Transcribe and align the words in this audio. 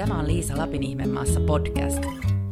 Tämä 0.00 0.18
on 0.18 0.26
Liisa 0.26 0.58
Lapin 0.58 0.82
ihmemaassa 0.82 1.40
podcast. 1.40 2.04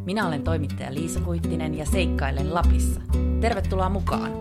Minä 0.05 0.27
olen 0.27 0.45
toimittaja 0.45 0.95
Liisa 0.95 1.21
Kuittinen 1.21 1.75
ja 1.75 1.87
seikkailen 1.87 2.55
Lapissa. 2.55 3.01
Tervetuloa 3.41 3.89
mukaan! 3.89 4.33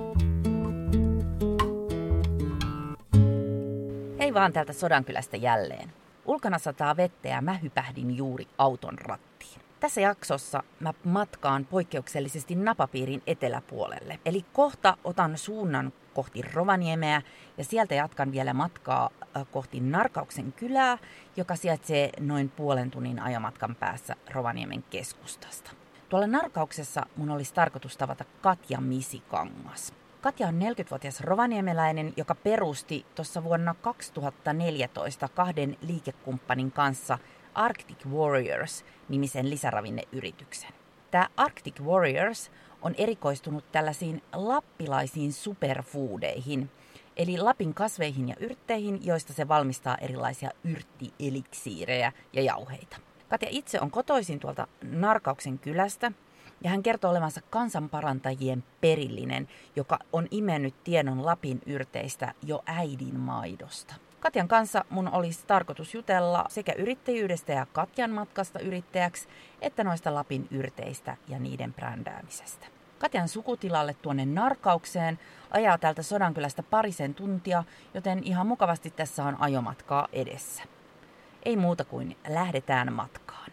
Hei 4.20 4.34
vaan 4.34 4.54
täältä 4.54 4.74
Sodankylästä 4.74 5.38
jälleen. 5.38 5.94
Ulkona 6.26 6.60
sataa 6.60 6.98
vettä 6.98 7.28
ja 7.28 7.42
mä 7.42 7.54
hypähdin 7.54 8.18
juuri 8.18 8.48
auton 8.58 9.00
rattiin. 9.00 9.62
Tässä 9.80 10.02
jaksossa 10.02 10.64
mä 10.80 10.94
matkaan 11.04 11.66
poikkeuksellisesti 11.66 12.56
napapiirin 12.56 13.22
eteläpuolelle. 13.28 14.20
Eli 14.26 14.46
kohta 14.54 14.98
otan 15.04 15.38
suunnan 15.38 15.94
kohti 16.18 16.42
Rovaniemeä 16.42 17.22
ja 17.58 17.64
sieltä 17.64 17.96
jatkan 17.96 18.32
vielä 18.32 18.54
matkaa 18.54 19.10
kohti 19.52 19.80
Narkauksen 19.80 20.54
kylää, 20.54 20.98
joka 21.36 21.56
sijaitsee 21.56 22.10
noin 22.20 22.50
puolen 22.50 22.92
tunnin 22.92 23.20
ajomatkan 23.20 23.76
päässä 23.76 24.16
Rovaniemen 24.32 24.84
keskustasta. 24.84 25.72
Tuolla 26.10 26.28
Narkauksessa 26.28 27.06
mun 27.16 27.30
olisi 27.30 27.54
tarkoitus 27.54 27.98
tavata 27.98 28.26
Katja 28.42 28.82
Misikangas. 28.82 29.94
Katja 30.22 30.48
on 30.48 30.60
40-vuotias 30.62 31.22
rovaniemeläinen, 31.22 32.14
joka 32.18 32.36
perusti 32.36 33.06
tuossa 33.16 33.44
vuonna 33.44 33.76
2014 33.82 35.28
kahden 35.28 35.78
liikekumppanin 35.82 36.72
kanssa 36.72 37.18
Arctic 37.54 38.06
Warriors-nimisen 38.06 39.50
lisäravinneyrityksen. 39.50 40.72
Tämä 41.12 41.28
Arctic 41.38 41.82
Warriors 41.82 42.52
on 42.88 42.96
erikoistunut 42.98 43.72
tällaisiin 43.72 44.24
lappilaisiin 44.34 45.34
superfoodeihin, 45.34 46.70
eli 47.18 47.38
Lapin 47.38 47.74
kasveihin 47.74 48.30
ja 48.30 48.36
yrtteihin, 48.40 49.06
joista 49.06 49.34
se 49.34 49.48
valmistaa 49.48 49.98
erilaisia 50.02 50.50
yrttieliksiirejä 50.64 52.12
ja 52.34 52.42
jauheita. 52.42 52.98
Katja 53.30 53.48
itse 53.52 53.80
on 53.82 53.92
kotoisin 53.92 54.40
tuolta 54.40 54.68
Narkauksen 54.84 55.60
kylästä, 55.60 56.12
ja 56.64 56.70
hän 56.70 56.84
kertoo 56.84 57.12
olevansa 57.12 57.42
kansanparantajien 57.50 58.64
perillinen, 58.82 59.48
joka 59.76 60.00
on 60.14 60.28
imennyt 60.32 60.84
tiedon 60.84 61.26
Lapin 61.26 61.62
yrteistä 61.66 62.34
jo 62.44 62.64
äidin 62.66 63.20
maidosta. 63.20 63.96
Katjan 64.20 64.48
kanssa 64.48 64.86
mun 64.90 65.08
olisi 65.14 65.46
tarkoitus 65.48 65.94
jutella 65.94 66.46
sekä 66.50 66.74
yrittäjyydestä 66.74 67.54
ja 67.54 67.66
Katjan 67.66 68.12
matkasta 68.12 68.60
yrittäjäksi, 68.60 69.28
että 69.62 69.84
noista 69.84 70.14
Lapin 70.14 70.48
yrteistä 70.52 71.18
ja 71.28 71.40
niiden 71.40 71.74
brändäämisestä. 71.74 72.77
Katjan 73.00 73.28
sukutilalle 73.28 73.94
tuonne 73.94 74.26
Narkaukseen 74.26 75.20
ajaa 75.52 75.78
täältä 75.78 76.04
Sodankylästä 76.04 76.64
parisen 76.64 77.16
tuntia, 77.16 77.64
joten 77.94 78.24
ihan 78.24 78.48
mukavasti 78.48 78.90
tässä 78.92 79.24
on 79.24 79.42
ajomatkaa 79.42 80.08
edessä. 80.14 80.64
Ei 81.46 81.58
muuta 81.58 81.86
kuin 81.86 82.18
lähdetään 82.28 82.94
matkaan. 82.94 83.52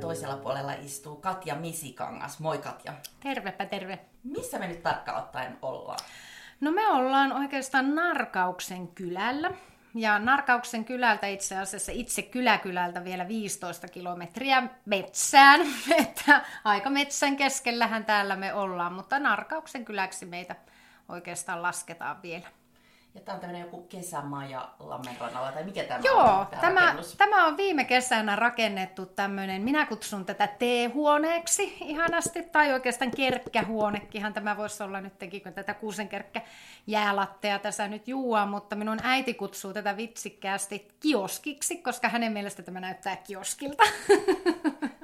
Toisella 0.00 0.36
puolella 0.36 0.72
istuu 0.72 1.16
Katja 1.16 1.54
Misikangas. 1.54 2.40
Moi 2.40 2.58
Katja. 2.58 2.92
Tervepä 3.20 3.66
terve. 3.66 3.98
Missä 4.24 4.58
me 4.58 4.68
nyt 4.68 4.82
tarkkaan 4.82 5.18
ottaen 5.18 5.58
ollaan? 5.62 5.98
No 6.62 6.72
me 6.72 6.86
ollaan 6.86 7.32
oikeastaan 7.32 7.94
Narkauksen 7.94 8.88
kylällä. 8.88 9.50
Ja 9.94 10.18
Narkauksen 10.18 10.84
kylältä 10.84 11.26
itse 11.26 11.58
asiassa 11.58 11.92
itse 11.92 12.22
kyläkylältä 12.22 13.04
vielä 13.04 13.28
15 13.28 13.88
kilometriä 13.88 14.62
metsään. 14.86 15.60
Että 16.02 16.44
aika 16.64 16.90
metsän 16.90 17.36
keskellähän 17.36 18.04
täällä 18.04 18.36
me 18.36 18.54
ollaan, 18.54 18.92
mutta 18.92 19.18
Narkauksen 19.18 19.84
kyläksi 19.84 20.26
meitä 20.26 20.56
oikeastaan 21.08 21.62
lasketaan 21.62 22.22
vielä. 22.22 22.46
Ja 23.14 23.20
tämä 23.20 23.34
on 23.34 23.40
tämmöinen 23.40 23.60
joku 23.62 23.82
kesämaja 23.82 24.68
Lammenrannalla, 24.78 25.52
tai 25.52 25.64
mikä 25.64 25.84
tämä 25.84 26.00
Joo, 26.04 26.40
on? 26.40 26.46
tämä, 26.60 26.80
rakennus? 26.80 27.14
tämä 27.16 27.46
on 27.46 27.56
viime 27.56 27.84
kesänä 27.84 28.36
rakennettu 28.36 29.06
tämmöinen, 29.06 29.62
minä 29.62 29.86
kutsun 29.86 30.24
tätä 30.24 30.46
T-huoneeksi 30.46 31.76
ihanasti, 31.80 32.42
tai 32.42 32.72
oikeastaan 32.72 33.10
kerkkähuonekinhan 33.10 34.32
tämä 34.32 34.56
voisi 34.56 34.82
olla 34.82 35.00
nytkin, 35.00 35.42
kun 35.42 35.52
tätä 35.52 35.74
kuusenkerkkä 35.74 36.40
jäälattea 36.86 37.58
tässä 37.58 37.88
nyt 37.88 38.08
juua, 38.08 38.46
mutta 38.46 38.76
minun 38.76 38.98
äiti 39.02 39.34
kutsuu 39.34 39.72
tätä 39.72 39.96
vitsikkäästi 39.96 40.88
kioskiksi, 41.00 41.76
koska 41.76 42.08
hänen 42.08 42.32
mielestä 42.32 42.62
tämä 42.62 42.80
näyttää 42.80 43.16
kioskilta. 43.16 43.82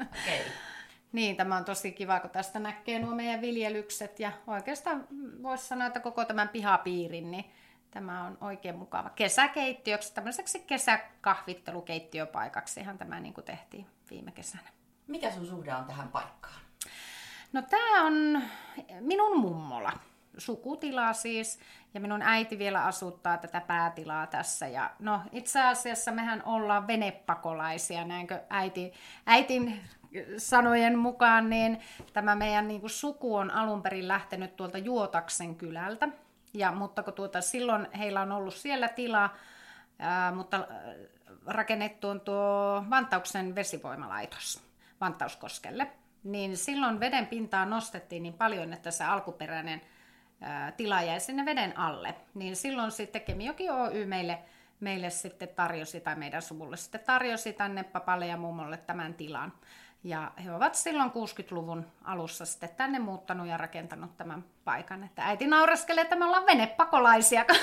Okei. 0.00 0.44
Niin, 1.12 1.36
tämä 1.36 1.56
on 1.56 1.64
tosi 1.64 1.92
kiva, 1.92 2.20
kun 2.20 2.30
tästä 2.30 2.58
näkee 2.58 2.98
nuo 2.98 3.14
meidän 3.14 3.40
viljelykset 3.40 4.20
ja 4.20 4.32
oikeastaan 4.46 5.06
voisi 5.42 5.66
sanoa, 5.66 5.86
että 5.86 6.00
koko 6.00 6.24
tämän 6.24 6.48
pihapiirin, 6.48 7.30
niin 7.30 7.44
tämä 7.98 8.24
on 8.24 8.38
oikein 8.40 8.78
mukava 8.78 9.10
kesäkeittiöksi, 9.10 10.14
tämmöiseksi 10.14 10.60
kesäkahvittelukeittiöpaikaksi 10.60 12.80
ihan 12.80 12.98
tämä 12.98 13.20
niin 13.20 13.34
kuin 13.34 13.44
tehtiin 13.44 13.86
viime 14.10 14.32
kesänä. 14.32 14.68
Mikä 15.06 15.30
sun 15.30 15.46
suhde 15.46 15.74
on 15.74 15.84
tähän 15.84 16.08
paikkaan? 16.08 16.60
No 17.52 17.62
tämä 17.62 18.06
on 18.06 18.42
minun 19.00 19.40
mummola, 19.40 19.92
sukutila 20.38 21.12
siis, 21.12 21.60
ja 21.94 22.00
minun 22.00 22.22
äiti 22.22 22.58
vielä 22.58 22.84
asuttaa 22.84 23.38
tätä 23.38 23.60
päätilaa 23.60 24.26
tässä. 24.26 24.66
Ja 24.66 24.90
no 24.98 25.20
itse 25.32 25.62
asiassa 25.62 26.12
mehän 26.12 26.42
ollaan 26.44 26.86
venepakolaisia, 26.86 28.04
näinkö 28.04 28.40
äiti, 28.50 28.92
äitin 29.26 29.80
sanojen 30.36 30.98
mukaan, 30.98 31.50
niin 31.50 31.80
tämä 32.12 32.34
meidän 32.34 32.68
niin 32.68 32.80
kuin 32.80 32.90
suku 32.90 33.36
on 33.36 33.50
alun 33.50 33.82
perin 33.82 34.08
lähtenyt 34.08 34.56
tuolta 34.56 34.78
Juotaksen 34.78 35.56
kylältä. 35.56 36.08
Ja, 36.54 36.72
mutta 36.72 37.02
kun 37.02 37.12
tuota, 37.12 37.40
silloin 37.40 37.88
heillä 37.98 38.20
on 38.20 38.32
ollut 38.32 38.54
siellä 38.54 38.88
tila, 38.88 39.30
ää, 39.98 40.32
mutta 40.32 40.68
rakennettu 41.46 42.08
on 42.08 42.20
tuo 42.20 42.84
Vantauksen 42.90 43.54
vesivoimalaitos 43.54 44.62
Vantauskoskelle, 45.00 45.92
niin 46.24 46.56
silloin 46.56 47.00
veden 47.00 47.26
pintaa 47.26 47.66
nostettiin 47.66 48.22
niin 48.22 48.34
paljon, 48.34 48.72
että 48.72 48.90
se 48.90 49.04
alkuperäinen 49.04 49.80
ää, 50.40 50.72
tila 50.72 51.02
jäi 51.02 51.20
sinne 51.20 51.44
veden 51.44 51.78
alle. 51.78 52.14
Niin 52.34 52.56
silloin 52.56 52.90
sitten 52.90 53.22
Kemijoki 53.22 53.70
Oy 53.70 54.06
meille, 54.06 54.38
meille 54.80 55.10
sitten 55.10 55.48
tarjosi, 55.48 56.00
tai 56.00 56.16
meidän 56.16 56.42
suvulle 56.42 56.76
sitten 56.76 57.00
tarjosi 57.06 57.52
tänne 57.52 57.82
papalle 57.82 58.26
ja 58.26 58.36
mummolle 58.36 58.76
tämän 58.76 59.14
tilan. 59.14 59.52
Ja 60.04 60.32
he 60.44 60.52
ovat 60.54 60.74
silloin 60.74 61.10
60-luvun 61.10 61.86
alussa 62.04 62.46
sitten 62.46 62.68
tänne 62.76 62.98
muuttanut 62.98 63.46
ja 63.46 63.56
rakentanut 63.56 64.16
tämän 64.16 64.44
paikan. 64.64 65.04
Että 65.04 65.24
äiti 65.24 65.46
nauraskelee, 65.46 66.02
että 66.02 66.16
me 66.16 66.24
ollaan 66.24 66.46
venepakolaisia, 66.46 67.44
kun 67.44 67.56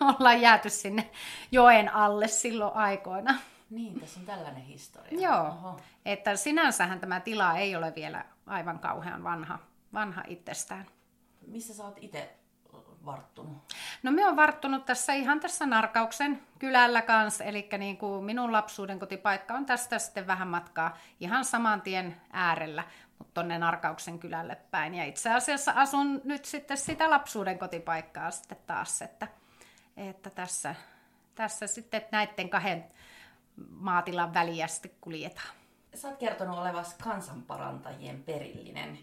ollaan 0.18 0.40
jääty 0.40 0.70
sinne 0.70 1.10
joen 1.52 1.94
alle 1.94 2.28
silloin 2.28 2.74
aikoina. 2.74 3.34
Niin, 3.70 4.00
tässä 4.00 4.20
on 4.20 4.26
tällainen 4.26 4.62
historia. 4.62 5.20
Joo, 5.20 5.46
Oho. 5.46 5.80
että 6.04 6.36
sinänsähän 6.36 7.00
tämä 7.00 7.20
tila 7.20 7.56
ei 7.56 7.76
ole 7.76 7.92
vielä 7.94 8.24
aivan 8.46 8.78
kauhean 8.78 9.24
vanha, 9.24 9.58
vanha 9.92 10.22
itsestään. 10.26 10.86
Missä 11.46 11.74
sä 11.74 11.84
oot 11.84 11.98
itse 12.00 12.39
varttunut? 13.04 13.74
No 14.02 14.12
me 14.12 14.26
on 14.26 14.36
varttunut 14.36 14.84
tässä 14.84 15.12
ihan 15.12 15.40
tässä 15.40 15.66
Narkauksen 15.66 16.42
kylällä 16.58 17.02
kanssa, 17.02 17.44
eli 17.44 17.68
niin 17.78 17.96
kuin 17.96 18.24
minun 18.24 18.52
lapsuuden 18.52 18.98
kotipaikka 18.98 19.54
on 19.54 19.66
tästä 19.66 19.98
sitten 19.98 20.26
vähän 20.26 20.48
matkaa 20.48 20.96
ihan 21.20 21.44
saman 21.44 21.82
tien 21.82 22.20
äärellä, 22.32 22.84
mutta 23.18 23.34
tonne 23.34 23.58
Narkauksen 23.58 24.18
kylälle 24.18 24.56
päin. 24.70 24.94
Ja 24.94 25.04
itse 25.04 25.32
asiassa 25.32 25.72
asun 25.76 26.20
nyt 26.24 26.44
sitten 26.44 26.76
sitä 26.76 27.10
lapsuuden 27.10 27.58
kotipaikkaa 27.58 28.30
sitten 28.30 28.58
taas, 28.66 29.02
että, 29.02 29.28
että 29.96 30.30
tässä, 30.30 30.74
tässä 31.34 31.66
sitten 31.66 32.02
näiden 32.12 32.50
kahden 32.50 32.84
maatilan 33.70 34.34
väliä 34.34 34.66
sitten 34.66 34.90
kuljetaan. 35.00 35.54
Sä 35.94 36.08
oot 36.08 36.18
kertonut 36.18 36.58
olevasi 36.58 36.96
kansanparantajien 37.02 38.22
perillinen. 38.22 38.98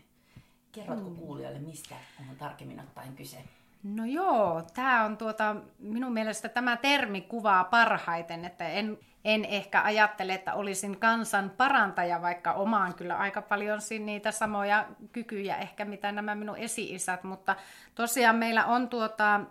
Kerrotko 0.72 1.10
kuulijoille, 1.10 1.60
mistä 1.60 1.96
on 2.30 2.36
tarkemmin 2.36 2.80
ottaen 2.80 3.16
kyse? 3.16 3.44
No 3.84 4.06
joo, 4.06 4.62
tämä 4.74 5.06
on 5.06 5.18
tuota, 5.18 5.56
minun 5.80 6.14
mielestä 6.14 6.50
tämä 6.50 6.78
termi 6.78 7.22
kuvaa 7.22 7.64
parhaiten, 7.64 8.46
että 8.46 8.68
en, 8.68 8.98
en 9.26 9.46
ehkä 9.46 9.82
ajattele, 9.84 10.34
että 10.34 10.54
olisin 10.54 11.00
kansan 11.00 11.52
parantaja, 11.58 12.22
vaikka 12.22 12.54
omaan 12.54 12.94
kyllä 12.94 13.18
aika 13.18 13.42
paljon 13.42 13.80
niitä 14.00 14.32
samoja 14.32 14.88
kykyjä 15.12 15.58
ehkä, 15.58 15.86
mitä 15.86 16.12
nämä 16.12 16.36
minun 16.36 16.58
esi-isät, 16.58 17.24
mutta 17.24 17.56
tosiaan 17.96 18.36
meillä 18.36 18.66
on 18.66 18.90
tuota, 18.90 19.42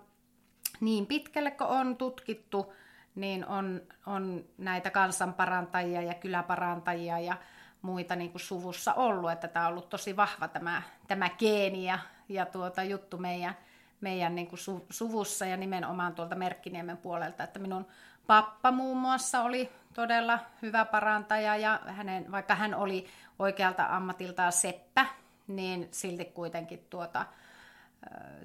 niin 0.80 1.06
pitkälle 1.06 1.50
kuin 1.50 1.70
on 1.70 1.96
tutkittu, 1.96 2.72
niin 3.14 3.46
on, 3.46 3.82
on 4.06 4.44
näitä 4.58 4.90
kansanparantajia 4.90 6.02
ja 6.02 6.14
kyläparantajia 6.14 7.18
ja 7.18 7.36
muita 7.82 8.16
niin 8.16 8.30
kuin 8.30 8.42
suvussa 8.42 8.94
ollut, 8.94 9.30
että 9.30 9.48
tämä 9.48 9.66
on 9.66 9.70
ollut 9.70 9.88
tosi 9.88 10.16
vahva 10.16 10.48
tämä, 10.48 10.82
tämä 11.08 11.30
geeni 11.30 11.84
ja, 11.84 11.98
ja 12.28 12.46
tuota 12.46 12.82
juttu 12.82 13.18
meidän, 13.18 13.54
meidän 14.00 14.34
niin 14.34 14.46
kuin 14.46 14.58
su, 14.58 14.86
suvussa 14.90 15.46
ja 15.46 15.56
nimenomaan 15.56 16.14
tuolta 16.14 16.34
Merkkiniemen 16.34 16.96
puolelta, 16.96 17.44
että 17.44 17.58
minun 17.58 17.86
pappa 18.26 18.70
muun 18.70 18.96
muassa 18.96 19.42
oli 19.42 19.72
todella 19.94 20.38
hyvä 20.62 20.84
parantaja 20.84 21.56
ja 21.56 21.80
hänen, 21.86 22.32
vaikka 22.32 22.54
hän 22.54 22.74
oli 22.74 23.06
oikealta 23.38 23.86
ammatiltaan 23.86 24.52
seppä, 24.52 25.06
niin 25.46 25.88
silti 25.90 26.24
kuitenkin 26.24 26.86
tuota, 26.90 27.26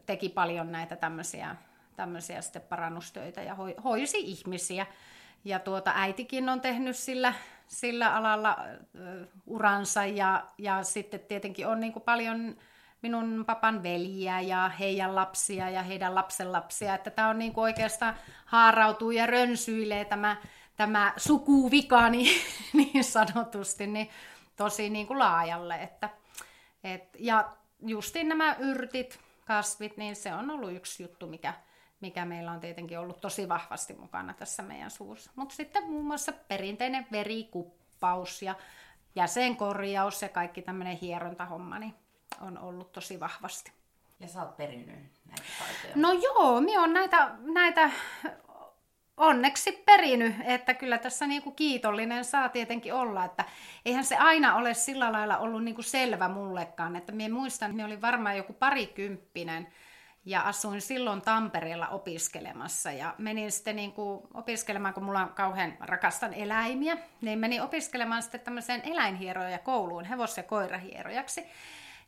teki 0.05 0.29
paljon 0.29 0.71
näitä 0.71 0.95
tämmöisiä, 0.95 1.55
tämmöisiä 1.95 2.41
sitten 2.41 2.61
parannustöitä 2.61 3.41
ja 3.41 3.55
hoisi 3.83 4.17
ihmisiä. 4.19 4.85
Ja 5.45 5.59
tuota, 5.59 5.91
äitikin 5.95 6.49
on 6.49 6.61
tehnyt 6.61 6.95
sillä, 6.95 7.33
sillä 7.67 8.15
alalla 8.15 8.57
uransa 9.45 10.05
ja, 10.05 10.45
ja 10.57 10.83
sitten 10.83 11.19
tietenkin 11.19 11.67
on 11.67 11.79
niin 11.79 11.93
kuin 11.93 12.03
paljon 12.03 12.57
minun 13.01 13.43
papan 13.47 13.83
veljiä 13.83 14.41
ja 14.41 14.69
heidän 14.79 15.15
lapsia 15.15 15.69
ja 15.69 15.83
heidän 15.83 16.15
lapsenlapsia. 16.15 16.95
Että 16.95 17.09
tämä 17.09 17.29
on 17.29 17.39
niin 17.39 17.53
kuin 17.53 17.63
oikeastaan 17.63 18.15
haarautuu 18.45 19.11
ja 19.11 19.25
rönsyilee 19.25 20.05
tämä, 20.05 20.37
tämä 20.77 21.13
sukuvika 21.17 22.09
niin, 22.09 22.41
niin 22.73 23.03
sanotusti 23.03 23.87
niin 23.87 24.09
tosi 24.55 24.89
niin 24.89 25.07
kuin 25.07 25.19
laajalle. 25.19 25.75
Että, 25.75 26.09
et, 26.83 27.03
ja 27.19 27.51
justiin 27.85 28.29
nämä 28.29 28.55
yrtit, 28.59 29.19
kasvit, 29.45 29.97
niin 29.97 30.15
se 30.15 30.33
on 30.33 30.49
ollut 30.49 30.73
yksi 30.73 31.03
juttu, 31.03 31.27
mikä, 31.27 31.53
mikä 32.01 32.25
meillä 32.25 32.51
on 32.51 32.59
tietenkin 32.59 32.99
ollut 32.99 33.21
tosi 33.21 33.49
vahvasti 33.49 33.93
mukana 33.93 34.33
tässä 34.33 34.63
meidän 34.63 34.91
suussa. 34.91 35.31
Mutta 35.35 35.55
sitten 35.55 35.89
muun 35.89 36.05
muassa 36.05 36.31
perinteinen 36.31 37.07
verikuppaus 37.11 38.41
ja 38.41 38.55
jäsenkorjaus 39.15 40.21
ja 40.21 40.29
kaikki 40.29 40.61
tämmöinen 40.61 40.97
hierontahomma 40.97 41.79
niin 41.79 41.95
on 42.41 42.57
ollut 42.57 42.91
tosi 42.91 43.19
vahvasti. 43.19 43.71
Ja 44.19 44.27
sä 44.27 44.41
oot 44.41 44.57
perinnyt 44.57 44.95
näitä 45.25 45.43
taitoja? 45.59 45.93
No 45.95 46.11
joo, 46.11 46.61
minä 46.61 46.81
on 46.81 46.93
näitä, 46.93 47.31
näitä 47.53 47.89
onneksi 49.17 49.71
perinyt, 49.71 50.35
että 50.45 50.73
kyllä 50.73 50.97
tässä 50.97 51.27
niinku 51.27 51.51
kiitollinen 51.51 52.25
saa 52.25 52.49
tietenkin 52.49 52.93
olla, 52.93 53.25
että 53.25 53.45
eihän 53.85 54.03
se 54.03 54.17
aina 54.17 54.55
ole 54.55 54.73
sillä 54.73 55.11
lailla 55.11 55.37
ollut 55.37 55.63
niinku 55.63 55.81
selvä 55.81 56.27
mullekaan, 56.27 56.95
että 56.95 57.11
minä 57.11 57.33
muistan, 57.33 57.65
että 57.65 57.75
minä 57.75 57.85
olin 57.85 58.01
varmaan 58.01 58.37
joku 58.37 58.53
parikymppinen 58.53 59.67
ja 60.25 60.41
asuin 60.41 60.81
silloin 60.81 61.21
Tampereella 61.21 61.87
opiskelemassa 61.87 62.91
ja 62.91 63.15
menin 63.17 63.51
sitten 63.51 63.75
niinku 63.75 64.27
opiskelemaan, 64.33 64.93
kun 64.93 65.03
mulla 65.03 65.21
on 65.21 65.29
kauhean 65.29 65.73
rakastan 65.79 66.33
eläimiä, 66.33 66.97
niin 67.21 67.39
menin 67.39 67.61
opiskelemaan 67.61 68.23
sitten 68.23 68.41
tämmöiseen 68.41 68.81
eläinhieroja 68.83 69.59
kouluun, 69.59 70.05
hevos- 70.05 70.37
ja 70.37 70.43
koirahierojaksi. 70.43 71.45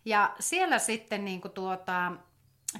Ja 0.05 0.35
siellä 0.39 0.79
sitten 0.79 1.25
niinku 1.25 1.49
tuota, 1.49 2.11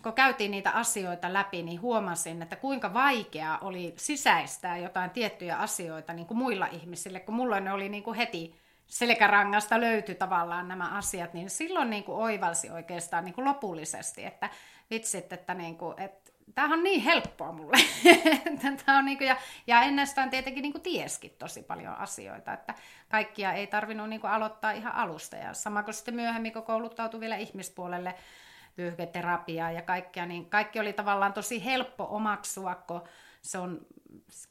kun 0.03 0.13
käytiin 0.13 0.51
niitä 0.51 0.71
asioita 0.71 1.33
läpi, 1.33 1.63
niin 1.63 1.81
huomasin, 1.81 2.41
että 2.41 2.55
kuinka 2.55 2.93
vaikeaa 2.93 3.57
oli 3.59 3.93
sisäistää 3.97 4.77
jotain 4.77 5.09
tiettyjä 5.09 5.57
asioita 5.57 6.13
niin 6.13 6.27
kuin 6.27 6.37
muilla 6.37 6.67
ihmisille, 6.67 7.19
kun 7.19 7.35
mulla 7.35 7.59
ne 7.59 7.73
oli 7.73 7.89
niin 7.89 8.03
kuin 8.03 8.17
heti 8.17 8.55
selkärangasta 8.87 9.81
löytyi 9.81 10.15
tavallaan 10.15 10.67
nämä 10.67 10.89
asiat, 10.89 11.33
niin 11.33 11.49
silloin 11.49 11.89
niin 11.89 12.03
kuin 12.03 12.17
oivalsi 12.17 12.69
oikeastaan 12.69 13.25
niin 13.25 13.35
kuin 13.35 13.45
lopullisesti, 13.45 14.25
että 14.25 14.49
vitsit, 14.91 15.33
että, 15.33 15.53
niin 15.53 15.77
kuin, 15.77 15.99
että 15.99 16.31
tämähän 16.55 16.77
on 16.79 16.83
niin 16.83 17.01
helppoa 17.01 17.51
mulle. 17.51 17.77
Tämä 18.85 18.97
on 18.97 19.05
niin 19.05 19.17
kuin, 19.17 19.27
ja, 19.27 19.37
ja 19.67 19.81
ennestään 19.81 20.29
tietenkin 20.29 20.61
niin 20.61 20.71
kuin 20.71 20.81
tieskin 20.81 21.35
tosi 21.39 21.63
paljon 21.63 21.97
asioita, 21.97 22.53
että 22.53 22.73
kaikkia 23.09 23.53
ei 23.53 23.67
tarvinnut 23.67 24.09
niin 24.09 24.21
kuin 24.21 24.31
aloittaa 24.31 24.71
ihan 24.71 24.95
alusta. 24.95 25.35
Ja 25.35 25.53
sama 25.53 25.83
kuin 25.83 25.93
sitten 25.93 26.15
myöhemmin, 26.15 26.53
kun 26.53 26.63
kouluttautui 26.63 27.19
vielä 27.19 27.35
ihmispuolelle, 27.35 28.15
pyyhketerapiaa 28.75 29.71
ja 29.71 29.81
kaikkea, 29.81 30.25
niin 30.25 30.49
kaikki 30.49 30.79
oli 30.79 30.93
tavallaan 30.93 31.33
tosi 31.33 31.65
helppo 31.65 32.07
omaksua, 32.09 32.75
kun 32.75 33.01
se 33.43 33.57
on, 33.57 33.85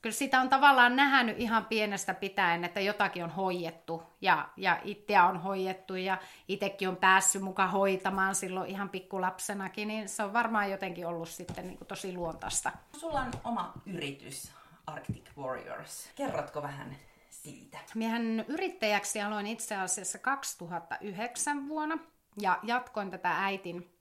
kyllä 0.03 0.15
sitä 0.15 0.41
on 0.41 0.49
tavallaan 0.49 0.97
nähnyt 0.97 1.41
ihan 1.41 1.65
pienestä 1.65 2.15
pitäen, 2.15 2.65
että 2.65 2.81
jotakin 2.81 3.25
on 3.25 3.31
hoidettu 3.31 4.03
ja, 4.21 4.49
ja 4.57 4.81
itseä 4.85 5.27
on 5.27 5.43
hoidettu 5.43 5.95
ja 5.95 6.19
itsekin 6.49 6.89
on 6.89 6.97
päässyt 6.97 7.43
mukaan 7.43 7.71
hoitamaan 7.71 8.35
silloin 8.35 8.71
ihan 8.71 8.89
pikkulapsenakin, 8.89 9.89
niin 9.89 10.09
se 10.09 10.23
on 10.23 10.33
varmaan 10.33 10.71
jotenkin 10.71 11.07
ollut 11.07 11.29
sitten 11.29 11.67
niin 11.67 11.79
kuin 11.79 11.89
tosi 11.89 12.15
luontaista. 12.15 12.73
Sulla 12.97 13.21
on 13.21 13.31
oma 13.45 13.73
yritys, 13.87 14.53
Arctic 14.87 15.25
Warriors. 15.39 16.11
Kerrotko 16.15 16.63
vähän 16.63 16.97
siitä? 17.31 17.79
Miehän 17.95 18.45
yrittäjäksi 18.49 19.21
aloin 19.23 19.47
itse 19.47 19.77
asiassa 19.77 20.19
2009 20.19 21.69
vuonna 21.69 21.99
ja 22.41 22.59
jatkoin 22.63 23.11
tätä 23.11 23.45
äitin 23.45 23.93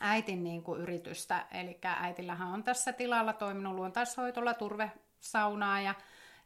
äitin 0.00 0.44
niin 0.44 0.62
kuin 0.62 0.80
yritystä. 0.80 1.46
Eli 1.50 1.78
äitillähän 1.84 2.48
on 2.48 2.64
tässä 2.64 2.92
tilalla 2.92 3.32
toiminut 3.32 3.74
luontaishoitolla 3.74 4.54
turvesaunaa 4.54 5.80
ja, 5.80 5.94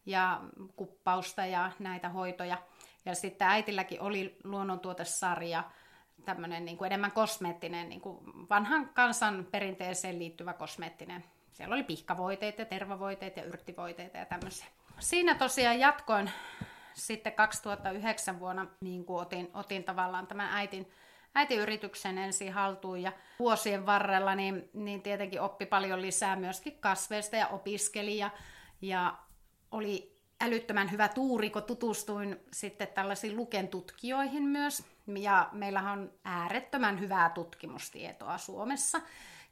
ja 0.07 0.41
kuppausta 0.77 1.47
ja 1.47 1.73
näitä 1.79 2.09
hoitoja. 2.09 2.59
Ja 3.05 3.15
sitten 3.15 3.49
äitilläkin 3.49 4.01
oli 4.01 4.37
luonnontuotesarja, 4.45 5.65
tämmöinen 6.25 6.65
niin 6.65 6.79
kuin 6.79 6.87
enemmän 6.87 7.13
kosmeettinen, 7.13 7.89
niin 7.89 8.01
kuin 8.01 8.19
vanhan 8.51 8.89
kansan 8.89 9.47
perinteeseen 9.51 10.19
liittyvä 10.19 10.53
kosmeettinen. 10.53 11.25
Siellä 11.53 11.75
oli 11.75 11.83
pihkavoiteita 11.83 12.61
ja 12.61 12.67
tervavoiteita 12.67 13.41
ja 13.41 13.47
yrttivoiteita 13.47 14.19
ja 14.19 14.27
tämmöisiä. 14.27 14.67
Siinä 14.99 15.35
tosiaan 15.35 15.81
jatkoin 15.81 16.31
sitten 16.95 17.33
2009 17.33 18.41
vuonna, 18.41 18.67
niin 18.81 19.05
kuin 19.05 19.21
otin, 19.21 19.51
otin 19.55 19.85
tavallaan 19.85 20.27
tämän 20.27 20.49
äitin 20.53 20.91
äitiyrityksen 21.35 22.19
ensin 22.19 22.53
haltuun 22.53 23.03
ja 23.03 23.13
vuosien 23.39 23.87
varrella 23.87 24.35
niin, 24.35 24.71
niin 24.73 25.03
tietenkin 25.03 25.41
oppi 25.41 25.67
paljon 25.67 26.03
lisää 26.03 26.37
myöskin 26.37 26.79
kasveista 26.81 27.37
ja 27.37 27.49
opiskeli 27.49 28.19
ja, 28.19 28.31
ja 28.83 29.19
oli 29.71 30.15
älyttömän 30.41 30.91
hyvä 30.91 31.09
tuuri, 31.09 31.51
kun 31.51 31.63
tutustuin 31.63 32.41
sitten 32.53 32.89
tällaisiin 32.89 33.37
Luken 33.37 33.69
tutkijoihin 33.69 34.43
myös. 34.43 34.85
Ja 35.07 35.49
meillähän 35.53 35.99
on 35.99 36.13
äärettömän 36.25 37.01
hyvää 37.01 37.31
tutkimustietoa 37.31 38.39
Suomessa. 38.39 39.01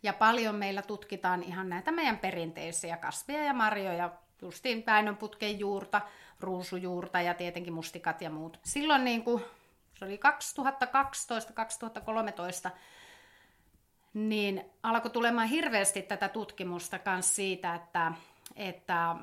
Ja 0.03 0.13
paljon 0.13 0.55
meillä 0.55 0.83
tutkitaan 0.83 1.43
ihan 1.43 1.69
näitä 1.69 1.93
meidän 1.93 2.19
perinteisiä 2.19 2.97
kasveja 2.97 3.45
ja 3.45 3.55
marjoja, 3.55 4.13
justiin 4.43 4.85
Väinönputken 4.87 5.59
juurta, 5.59 6.01
ruusujuurta 6.41 7.21
ja 7.21 7.35
tietenkin 7.35 7.73
mustikat 7.73 8.23
ja 8.23 8.31
muut. 8.31 8.61
Silloin 8.65 9.05
niin 9.05 9.25
kuin 9.25 9.45
se 10.03 10.07
oli 10.07 10.21
2012-2013, 12.69 12.71
niin 14.15 14.65
alkoi 14.83 15.11
tulemaan 15.11 15.49
hirveästi 15.49 16.03
tätä 16.03 16.29
tutkimusta 16.29 16.99
myös 17.07 17.37
siitä, 17.37 17.75
että, 17.75 18.13
että 18.57 19.17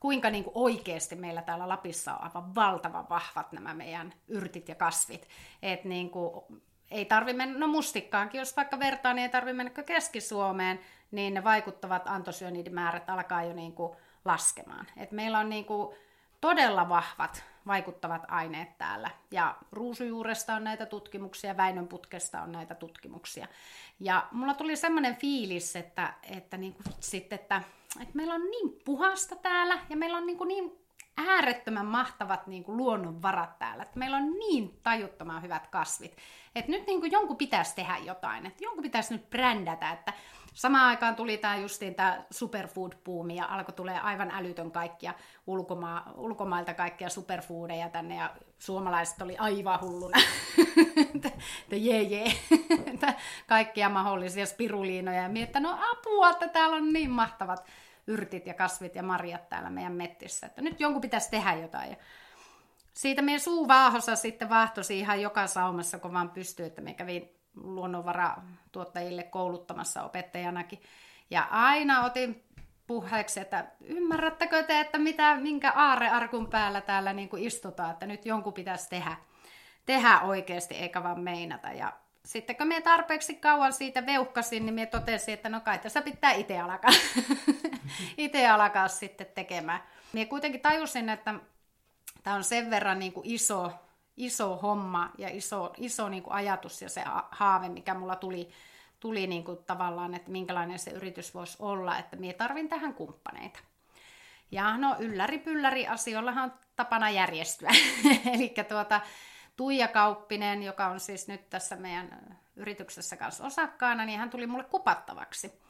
kuinka 0.00 0.30
niin 0.30 0.44
kuin 0.44 0.54
oikeasti 0.54 1.16
meillä 1.16 1.42
täällä 1.42 1.68
Lapissa 1.68 2.14
on 2.14 2.22
aivan 2.22 2.54
valtavan 2.54 3.08
vahvat 3.08 3.52
nämä 3.52 3.74
meidän 3.74 4.12
yrtit 4.28 4.68
ja 4.68 4.74
kasvit. 4.74 5.28
Et 5.62 5.84
niin 5.84 6.10
kuin, 6.10 6.44
ei 6.90 7.04
tarvi 7.04 7.32
mennä, 7.32 7.58
no 7.58 7.66
mustikkaankin, 7.66 8.38
jos 8.38 8.56
vaikka 8.56 8.78
vertaa, 8.78 9.14
niin 9.14 9.22
ei 9.22 9.28
tarvitse 9.28 9.56
mennä 9.56 9.82
Keski-Suomeen, 9.82 10.80
niin 11.10 11.34
ne 11.34 11.44
vaikuttavat 11.44 12.02
antosyönidimäärät 12.06 13.10
alkaa 13.10 13.42
jo 13.42 13.52
niin 13.52 13.72
kuin 13.72 13.96
laskemaan. 14.24 14.86
Et 14.96 15.12
meillä 15.12 15.38
on 15.38 15.48
niin 15.48 15.64
kuin 15.64 15.96
todella 16.40 16.88
vahvat 16.88 17.44
vaikuttavat 17.70 18.22
aineet 18.28 18.78
täällä. 18.78 19.10
Ja 19.30 19.56
ruusujuuresta 19.72 20.54
on 20.54 20.64
näitä 20.64 20.86
tutkimuksia, 20.86 21.56
Väinönputkesta 21.56 22.42
on 22.42 22.52
näitä 22.52 22.74
tutkimuksia. 22.74 23.48
Ja 24.00 24.26
mulla 24.32 24.54
tuli 24.54 24.76
semmoinen 24.76 25.16
fiilis, 25.16 25.76
että, 25.76 26.14
että, 26.22 26.56
niin 26.56 26.74
kuin 26.74 26.84
sit, 27.00 27.32
että, 27.32 27.62
että 28.00 28.16
meillä 28.16 28.34
on 28.34 28.50
niin 28.50 28.72
puhasta 28.84 29.36
täällä 29.36 29.78
ja 29.90 29.96
meillä 29.96 30.18
on 30.18 30.26
niin, 30.26 30.38
kuin 30.38 30.48
niin 30.48 30.78
äärettömän 31.16 31.86
mahtavat 31.86 32.46
niin 32.46 32.64
kuin 32.64 32.76
luonnonvarat 32.76 33.58
täällä. 33.58 33.82
Että 33.82 33.98
meillä 33.98 34.16
on 34.16 34.32
niin 34.32 34.80
tajuttoman 34.82 35.42
hyvät 35.42 35.66
kasvit. 35.66 36.16
Että 36.54 36.70
nyt 36.70 36.86
niin 36.86 37.00
kuin 37.00 37.12
jonkun 37.12 37.36
pitäisi 37.36 37.74
tehdä 37.74 37.96
jotain. 37.96 38.46
Että 38.46 38.64
jonkun 38.64 38.82
pitäisi 38.82 39.14
nyt 39.14 39.30
brändätä, 39.30 39.90
että 39.90 40.12
Samaan 40.54 40.84
aikaan 40.84 41.16
tuli 41.16 41.36
tämä 41.36 41.56
justiin 41.56 41.94
tämä 41.94 42.22
superfood-puumi 42.30 43.36
ja 43.36 43.46
alkoi 43.46 43.74
tulee 43.74 44.00
aivan 44.00 44.30
älytön 44.30 44.70
kaikkia 44.70 45.14
ulkoma- 45.46 46.12
ulkomailta 46.16 46.74
kaikkia 46.74 47.08
superfoodeja 47.08 47.88
tänne 47.88 48.16
ja 48.16 48.30
suomalaiset 48.58 49.22
oli 49.22 49.36
aivan 49.36 49.80
hulluna. 49.80 50.18
että 51.14 51.76
jee 51.76 52.02
jee, 52.02 52.32
kaikkia 53.46 53.88
mahdollisia 53.88 54.46
spiruliinoja 54.46 55.22
ja 55.22 55.28
miettä, 55.28 55.60
no 55.60 55.78
apua, 55.92 56.30
että 56.30 56.48
täällä 56.48 56.76
on 56.76 56.92
niin 56.92 57.10
mahtavat 57.10 57.64
yrtit 58.06 58.46
ja 58.46 58.54
kasvit 58.54 58.94
ja 58.94 59.02
marjat 59.02 59.48
täällä 59.48 59.70
meidän 59.70 59.92
mettissä, 59.92 60.46
että 60.46 60.62
nyt 60.62 60.80
jonkun 60.80 61.02
pitäisi 61.02 61.30
tehdä 61.30 61.54
jotain. 61.54 61.96
Siitä 62.94 63.22
meidän 63.22 63.40
suuvaahossa 63.40 64.16
sitten 64.16 64.48
vahtosi 64.48 64.98
ihan 64.98 65.22
joka 65.22 65.46
saumassa, 65.46 65.98
kun 65.98 66.12
vaan 66.12 66.30
pystyy, 66.30 66.66
että 66.66 66.80
me 66.80 66.94
kävin 66.94 67.39
luonnonvaratuottajille 67.54 69.22
kouluttamassa 69.22 70.02
opettajanakin. 70.02 70.82
Ja 71.30 71.42
aina 71.50 72.04
otin 72.04 72.44
puheeksi, 72.86 73.40
että 73.40 73.64
ymmärrättekö 73.80 74.62
te, 74.62 74.80
että 74.80 74.98
mitä, 74.98 75.36
minkä 75.36 75.72
aarearkun 75.72 76.46
päällä 76.46 76.80
täällä 76.80 77.12
niin 77.12 77.28
kuin 77.28 77.42
istutaan, 77.42 77.90
että 77.90 78.06
nyt 78.06 78.26
jonkun 78.26 78.52
pitäisi 78.52 78.90
tehdä, 78.90 79.16
tehdä 79.86 80.20
oikeasti 80.20 80.74
eikä 80.74 81.02
vaan 81.02 81.20
meinata. 81.20 81.68
Ja 81.68 81.92
sitten 82.24 82.56
kun 82.56 82.66
me 82.66 82.80
tarpeeksi 82.80 83.34
kauan 83.34 83.72
siitä 83.72 84.06
veuhkasin, 84.06 84.66
niin 84.66 84.74
me 84.74 84.86
totesin, 84.86 85.34
että 85.34 85.48
no 85.48 85.60
kai 85.60 85.78
tässä 85.78 86.02
pitää 86.02 86.32
itse 86.32 86.60
alkaa, 86.60 86.90
itse 88.16 88.48
alkaa 88.48 88.88
sitten 88.88 89.26
tekemään. 89.34 89.82
Minä 90.12 90.26
kuitenkin 90.26 90.60
tajusin, 90.60 91.08
että 91.08 91.34
tämä 92.22 92.36
on 92.36 92.44
sen 92.44 92.70
verran 92.70 92.98
niin 92.98 93.12
kuin 93.12 93.26
iso, 93.26 93.72
iso 94.20 94.56
homma 94.56 95.10
ja 95.18 95.28
iso, 95.32 95.72
iso 95.76 96.08
niin 96.08 96.22
kuin 96.22 96.34
ajatus 96.34 96.82
ja 96.82 96.88
se 96.88 97.04
haave, 97.30 97.68
mikä 97.68 97.94
mulla 97.94 98.16
tuli, 98.16 98.50
tuli 99.00 99.26
niin 99.26 99.44
kuin 99.44 99.58
tavallaan, 99.66 100.14
että 100.14 100.30
minkälainen 100.30 100.78
se 100.78 100.90
yritys 100.90 101.34
voisi 101.34 101.56
olla, 101.60 101.98
että 101.98 102.16
minä 102.16 102.32
tarvin 102.32 102.68
tähän 102.68 102.94
kumppaneita. 102.94 103.58
Ja 104.50 104.78
no 104.78 104.96
ylläri-pylläri 104.98 105.86
asioillahan 105.86 106.44
on 106.44 106.52
tapana 106.76 107.10
järjestyä. 107.10 107.70
Eli 108.34 108.54
tuota, 108.68 109.00
Tuija 109.56 109.88
Kauppinen, 109.88 110.62
joka 110.62 110.86
on 110.86 111.00
siis 111.00 111.28
nyt 111.28 111.50
tässä 111.50 111.76
meidän 111.76 112.38
yrityksessä 112.56 113.16
kanssa 113.16 113.44
osakkaana, 113.44 114.04
niin 114.04 114.18
hän 114.18 114.30
tuli 114.30 114.46
mulle 114.46 114.64
kupattavaksi. 114.64 115.60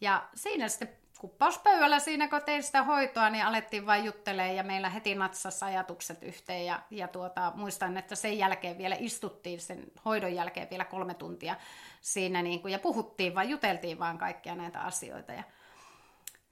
Ja 0.00 0.28
siinä 0.34 0.68
sitten 0.68 1.03
kuppauspöydällä 1.24 1.98
siinä, 1.98 2.28
kun 2.28 2.40
tein 2.46 2.62
sitä 2.62 2.82
hoitoa, 2.82 3.30
niin 3.30 3.44
alettiin 3.44 3.86
vain 3.86 4.04
juttelemaan 4.04 4.56
ja 4.56 4.62
meillä 4.62 4.90
heti 4.90 5.14
natsassa 5.14 5.66
ajatukset 5.66 6.22
yhteen. 6.22 6.66
Ja, 6.66 6.80
ja 6.90 7.08
tuota, 7.08 7.52
muistan, 7.54 7.96
että 7.96 8.14
sen 8.14 8.38
jälkeen 8.38 8.78
vielä 8.78 8.96
istuttiin, 8.98 9.60
sen 9.60 9.84
hoidon 10.04 10.34
jälkeen 10.34 10.70
vielä 10.70 10.84
kolme 10.84 11.14
tuntia 11.14 11.56
siinä 12.00 12.42
niin 12.42 12.60
kuin, 12.60 12.72
ja 12.72 12.78
puhuttiin 12.78 13.34
vaan, 13.34 13.48
juteltiin 13.48 13.98
vaan 13.98 14.18
kaikkia 14.18 14.54
näitä 14.54 14.80
asioita. 14.80 15.32
Ja, 15.32 15.42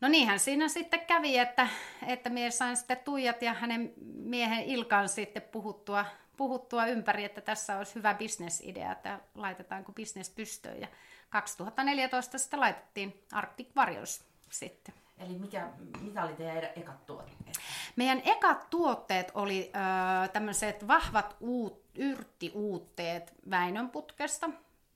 No 0.00 0.08
niinhän 0.08 0.38
siinä 0.38 0.68
sitten 0.68 1.06
kävi, 1.06 1.38
että, 1.38 1.68
että 2.06 2.30
minä 2.30 2.50
sain 2.50 2.76
sitten 2.76 2.96
Tuijat 3.04 3.42
ja 3.42 3.52
hänen 3.52 3.92
miehen 4.14 4.64
Ilkan 4.64 5.08
sitten 5.08 5.42
puhuttua, 5.42 6.04
puhuttua 6.36 6.86
ympäri, 6.86 7.24
että 7.24 7.40
tässä 7.40 7.78
olisi 7.78 7.94
hyvä 7.94 8.14
bisnesidea, 8.14 8.92
että 8.92 9.20
laitetaanko 9.34 9.92
bisnes 9.92 10.30
pystöön. 10.30 10.80
Ja 10.80 10.88
2014 11.30 12.38
sitten 12.38 12.60
laitettiin 12.60 13.24
Arctic 13.32 13.68
Warriors 13.76 14.31
sitten. 14.52 14.94
Eli 15.18 15.38
mikä, 15.38 15.68
mitä 16.00 16.24
oli 16.24 16.34
teidän 16.34 16.70
ekat 16.76 17.06
tuotteet? 17.06 17.58
Meidän 17.96 18.22
ekat 18.24 18.70
tuotteet 18.70 19.32
oli 19.34 19.70
äh, 19.76 20.30
tämmöiset 20.30 20.88
vahvat 20.88 21.36
uut, 21.40 21.84
yrttiuutteet 21.94 23.34
Väinönputkesta 23.50 24.50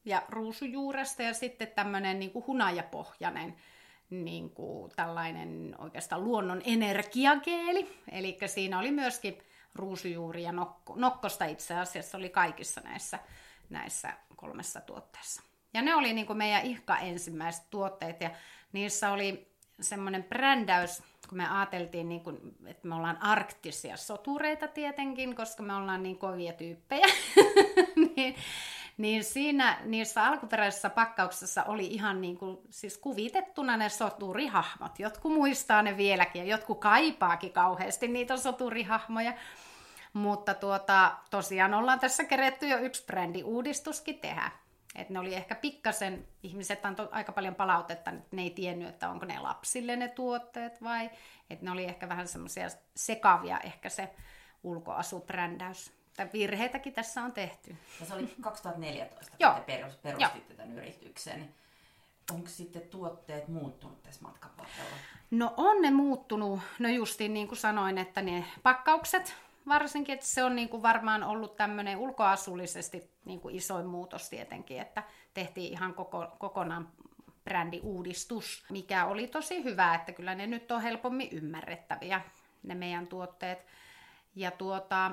ja 0.04 0.22
ruusujuuresta 0.28 1.22
ja 1.22 1.34
sitten 1.34 1.68
tämmöinen 1.68 2.18
niin 2.18 2.32
hunajapohjainen 2.46 3.56
niin 4.10 4.50
kuin 4.50 4.92
tällainen 4.96 5.74
oikeastaan 5.78 6.24
luonnon 6.24 6.62
energiageeli. 6.64 8.00
Eli 8.12 8.38
siinä 8.46 8.78
oli 8.78 8.90
myöskin 8.90 9.38
ruusujuuri 9.74 10.42
ja 10.42 10.52
nokko, 10.52 10.94
nokkosta 10.96 11.44
itse 11.44 11.74
asiassa 11.74 12.18
oli 12.18 12.30
kaikissa 12.30 12.80
näissä, 12.80 13.18
näissä 13.70 14.12
kolmessa 14.36 14.80
tuotteessa. 14.80 15.42
Ja 15.74 15.82
ne 15.82 15.94
oli 15.94 16.12
niin 16.12 16.26
kuin 16.26 16.36
meidän 16.36 16.62
ihka 16.62 16.98
ensimmäiset 16.98 17.70
tuotteet 17.70 18.20
ja 18.20 18.30
niissä 18.72 19.12
oli 19.12 19.56
semmoinen 19.80 20.24
brändäys, 20.24 21.02
kun 21.28 21.38
me 21.38 21.48
ajateltiin, 21.48 22.08
niin 22.08 22.20
kuin, 22.20 22.38
että 22.66 22.88
me 22.88 22.94
ollaan 22.94 23.22
arktisia 23.22 23.96
sotureita 23.96 24.68
tietenkin, 24.68 25.36
koska 25.36 25.62
me 25.62 25.74
ollaan 25.74 26.02
niin 26.02 26.18
kovia 26.18 26.52
tyyppejä, 26.52 27.06
niin, 28.16 28.34
niin 28.96 29.24
siinä 29.24 29.78
niissä 29.84 30.24
alkuperäisissä 30.24 30.90
pakkauksissa 30.90 31.64
oli 31.64 31.86
ihan 31.86 32.20
niin 32.20 32.38
kuin, 32.38 32.58
siis 32.70 32.98
kuvitettuna 32.98 33.76
ne 33.76 33.88
soturihahmot. 33.88 34.98
Jotkut 34.98 35.32
muistaa 35.32 35.82
ne 35.82 35.96
vieläkin 35.96 36.40
ja 36.40 36.56
jotkut 36.56 36.80
kaipaakin 36.80 37.52
kauheasti 37.52 38.08
niitä 38.08 38.36
soturihahmoja. 38.36 39.32
Mutta 40.12 40.54
tuota, 40.54 41.16
tosiaan 41.30 41.74
ollaan 41.74 42.00
tässä 42.00 42.24
keretty 42.24 42.68
jo 42.68 42.78
yksi 42.78 43.04
brändiuudistuskin 43.04 44.18
tehdä. 44.18 44.50
Et 44.96 45.10
ne 45.10 45.18
oli 45.18 45.34
ehkä 45.34 45.54
pikkasen, 45.54 46.28
ihmiset 46.42 46.86
antoi 46.86 47.08
aika 47.10 47.32
paljon 47.32 47.54
palautetta, 47.54 48.10
että 48.10 48.36
ne 48.36 48.42
ei 48.42 48.50
tiennyt, 48.50 48.88
että 48.88 49.10
onko 49.10 49.26
ne 49.26 49.38
lapsille 49.38 49.96
ne 49.96 50.08
tuotteet 50.08 50.82
vai, 50.82 51.10
että 51.50 51.64
ne 51.64 51.70
oli 51.70 51.84
ehkä 51.84 52.08
vähän 52.08 52.28
semmoisia 52.28 52.68
sekavia 52.96 53.60
ehkä 53.60 53.88
se 53.88 54.14
ulkoasubrändäys. 54.62 55.92
Tai 56.16 56.28
virheitäkin 56.32 56.92
tässä 56.92 57.22
on 57.22 57.32
tehty. 57.32 57.76
Ja 58.00 58.06
se 58.06 58.14
oli 58.14 58.34
2014, 58.40 59.36
kun 59.36 59.54
te 59.54 59.60
perustitte 60.02 60.54
tämän 60.54 60.78
yrityksen. 60.78 61.54
Onko 62.32 62.48
sitten 62.48 62.82
tuotteet 62.82 63.48
muuttunut 63.48 64.02
tässä 64.02 64.22
matkan 64.22 64.50
varrella? 64.58 64.96
No 65.30 65.54
on 65.56 65.82
ne 65.82 65.90
muuttunut. 65.90 66.60
No 66.78 66.88
justiin 66.88 67.34
niin 67.34 67.48
kuin 67.48 67.58
sanoin, 67.58 67.98
että 67.98 68.22
ne 68.22 68.44
pakkaukset 68.62 69.36
varsinkin, 69.68 70.12
että 70.12 70.26
se 70.26 70.44
on 70.44 70.56
niin 70.56 70.68
kuin 70.68 70.82
varmaan 70.82 71.22
ollut 71.22 71.56
tämmöinen 71.56 71.98
ulkoasullisesti 71.98 73.10
niin 73.24 73.40
kuin 73.40 73.54
isoin 73.54 73.86
muutos 73.86 74.28
tietenkin, 74.28 74.80
että 74.80 75.02
tehtiin 75.34 75.72
ihan 75.72 75.94
koko, 75.94 76.36
kokonaan 76.38 76.88
brändiuudistus, 77.44 78.64
mikä 78.70 79.04
oli 79.04 79.26
tosi 79.26 79.64
hyvä, 79.64 79.94
että 79.94 80.12
kyllä 80.12 80.34
ne 80.34 80.46
nyt 80.46 80.70
on 80.70 80.82
helpommin 80.82 81.28
ymmärrettäviä, 81.32 82.20
ne 82.62 82.74
meidän 82.74 83.06
tuotteet. 83.06 83.66
Ja 84.34 84.50
tuota, 84.50 85.12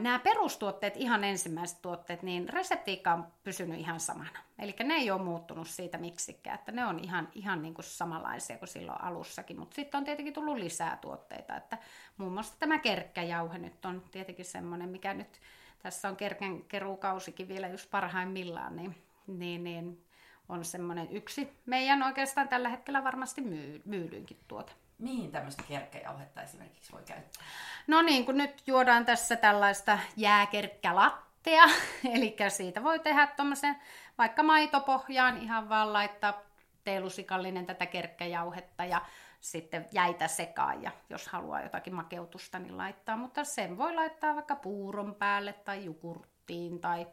nämä 0.00 0.18
perustuotteet, 0.18 0.96
ihan 0.96 1.24
ensimmäiset 1.24 1.82
tuotteet, 1.82 2.22
niin 2.22 2.48
reseptiikka 2.48 3.12
on 3.12 3.26
pysynyt 3.44 3.80
ihan 3.80 4.00
samana. 4.00 4.38
Eli 4.58 4.74
ne 4.84 4.94
ei 4.94 5.10
ole 5.10 5.22
muuttunut 5.22 5.68
siitä 5.68 5.98
miksikään, 5.98 6.58
että 6.58 6.72
ne 6.72 6.86
on 6.86 6.98
ihan, 6.98 7.28
ihan 7.34 7.62
niin 7.62 7.74
kuin 7.74 7.84
samanlaisia 7.84 8.58
kuin 8.58 8.68
silloin 8.68 9.02
alussakin. 9.02 9.58
Mutta 9.58 9.74
sitten 9.74 9.98
on 9.98 10.04
tietenkin 10.04 10.34
tullut 10.34 10.56
lisää 10.56 10.96
tuotteita, 10.96 11.56
että 11.56 11.78
muun 12.16 12.32
muassa 12.32 12.54
tämä 12.58 12.78
kerkkäjauhe 12.78 13.58
nyt 13.58 13.84
on 13.84 14.02
tietenkin 14.10 14.44
semmoinen, 14.44 14.88
mikä 14.88 15.14
nyt 15.14 15.40
tässä 15.82 16.08
on 16.08 16.16
kerken 16.16 16.62
keruukausikin 16.62 17.48
vielä 17.48 17.68
just 17.68 17.90
parhaimmillaan, 17.90 18.76
niin, 18.76 18.94
niin, 19.26 19.64
niin 19.64 20.04
on 20.48 20.64
semmoinen 20.64 21.08
yksi 21.10 21.52
meidän 21.66 22.02
oikeastaan 22.02 22.48
tällä 22.48 22.68
hetkellä 22.68 23.04
varmasti 23.04 23.40
myy, 23.40 23.82
myydyinkin 23.84 24.38
tuote 24.48 24.72
mihin 24.98 25.32
tämmöistä 25.32 25.62
kerkkejauhetta 25.68 26.42
esimerkiksi 26.42 26.92
voi 26.92 27.02
käyttää? 27.02 27.44
No 27.86 28.02
niin, 28.02 28.26
kun 28.26 28.36
nyt 28.36 28.62
juodaan 28.66 29.04
tässä 29.04 29.36
tällaista 29.36 29.98
jääkerkkälattea, 30.16 31.64
eli 32.14 32.36
siitä 32.48 32.84
voi 32.84 32.98
tehdä 32.98 33.26
tuommoisen 33.26 33.76
vaikka 34.18 34.42
maitopohjaan 34.42 35.38
ihan 35.38 35.68
vaan 35.68 35.92
laittaa 35.92 36.42
teelusikallinen 36.84 37.66
tätä 37.66 37.86
kerkkäjauhetta 37.86 38.84
ja 38.84 39.00
sitten 39.40 39.86
jäitä 39.92 40.28
sekaan 40.28 40.82
ja 40.82 40.90
jos 41.10 41.28
haluaa 41.28 41.62
jotakin 41.62 41.94
makeutusta, 41.94 42.58
niin 42.58 42.78
laittaa. 42.78 43.16
Mutta 43.16 43.44
sen 43.44 43.78
voi 43.78 43.94
laittaa 43.94 44.34
vaikka 44.34 44.56
puuron 44.56 45.14
päälle 45.14 45.52
tai 45.52 45.84
jukurttiin 45.84 46.80
tai 46.80 47.06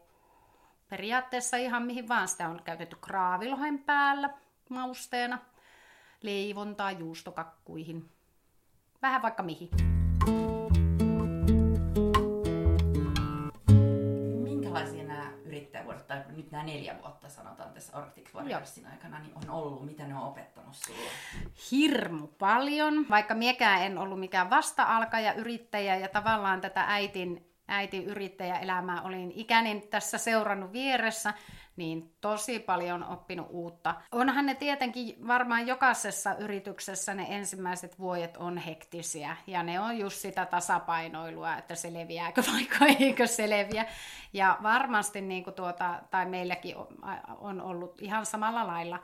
periaatteessa 0.89 1.57
ihan 1.57 1.83
mihin 1.83 2.07
vaan 2.07 2.27
sitä 2.27 2.49
on 2.49 2.61
käytetty 2.63 2.95
kraavilohen 2.95 3.79
päällä 3.79 4.29
mausteena 4.69 5.39
leivontaa 6.25 6.91
juustokakkuihin. 6.91 8.09
Vähän 9.01 9.21
vaikka 9.21 9.43
mihin. 9.43 9.69
Minkälaisia 14.43 15.03
nämä 15.03 15.31
yrittäjävuodet, 15.45 16.07
tai 16.07 16.23
nyt 16.35 16.51
nämä 16.51 16.63
neljä 16.63 16.95
vuotta 17.01 17.29
sanotaan 17.29 17.73
tässä 17.73 17.97
Arctic 17.97 18.33
Warriorsin 18.33 18.87
aikana, 18.87 19.19
niin 19.19 19.33
on 19.35 19.49
ollut? 19.49 19.85
Mitä 19.85 20.07
ne 20.07 20.15
on 20.15 20.23
opettanut 20.23 20.75
sinulle? 20.75 21.09
Hirmu 21.71 22.27
paljon. 22.27 23.05
Vaikka 23.09 23.35
miekään 23.35 23.81
en 23.81 23.97
ollut 23.97 24.19
mikään 24.19 24.49
vasta-alkaja 24.49 25.33
yrittäjä 25.33 25.95
ja 25.95 26.07
tavallaan 26.07 26.61
tätä 26.61 26.85
äitin 26.87 27.51
äiti 27.67 28.03
yrittäjäelämää 28.03 29.01
olin 29.01 29.31
ikänin 29.35 29.87
tässä 29.87 30.17
seurannut 30.17 30.71
vieressä, 30.73 31.33
niin 31.75 32.13
tosi 32.21 32.59
paljon 32.59 33.03
oppinut 33.03 33.47
uutta. 33.49 33.95
Onhan 34.11 34.45
ne 34.45 34.55
tietenkin 34.55 35.27
varmaan 35.27 35.67
jokaisessa 35.67 36.35
yrityksessä 36.35 37.13
ne 37.13 37.25
ensimmäiset 37.29 37.99
vuodet 37.99 38.37
on 38.37 38.57
hektisiä 38.57 39.37
ja 39.47 39.63
ne 39.63 39.79
on 39.79 39.97
just 39.97 40.17
sitä 40.17 40.45
tasapainoilua, 40.45 41.57
että 41.57 41.75
se 41.75 41.93
leviääkö 41.93 42.41
vai 42.79 42.97
eikö 42.99 43.27
se 43.27 43.49
leviä. 43.49 43.85
Ja 44.33 44.57
varmasti 44.63 45.21
niin 45.21 45.43
kuin 45.43 45.53
tuota, 45.53 46.01
tai 46.11 46.25
meilläkin 46.25 46.75
on 47.39 47.61
ollut 47.61 48.01
ihan 48.01 48.25
samalla 48.25 48.67
lailla 48.67 48.99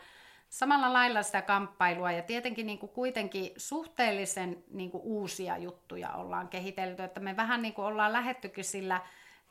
samalla 0.51 0.93
lailla 0.93 1.23
sitä 1.23 1.41
kamppailua 1.41 2.11
ja 2.11 2.21
tietenkin 2.21 2.65
niin 2.65 2.79
kuin 2.79 2.89
kuitenkin 2.89 3.51
suhteellisen 3.57 4.63
niin 4.71 4.91
kuin 4.91 5.03
uusia 5.03 5.57
juttuja 5.57 6.13
ollaan 6.13 6.47
kehitelty, 6.47 7.03
että 7.03 7.19
me 7.19 7.37
vähän 7.37 7.61
niin 7.61 7.73
kuin 7.73 7.85
ollaan 7.85 8.13
lähettykin 8.13 8.63
sillä 8.63 9.01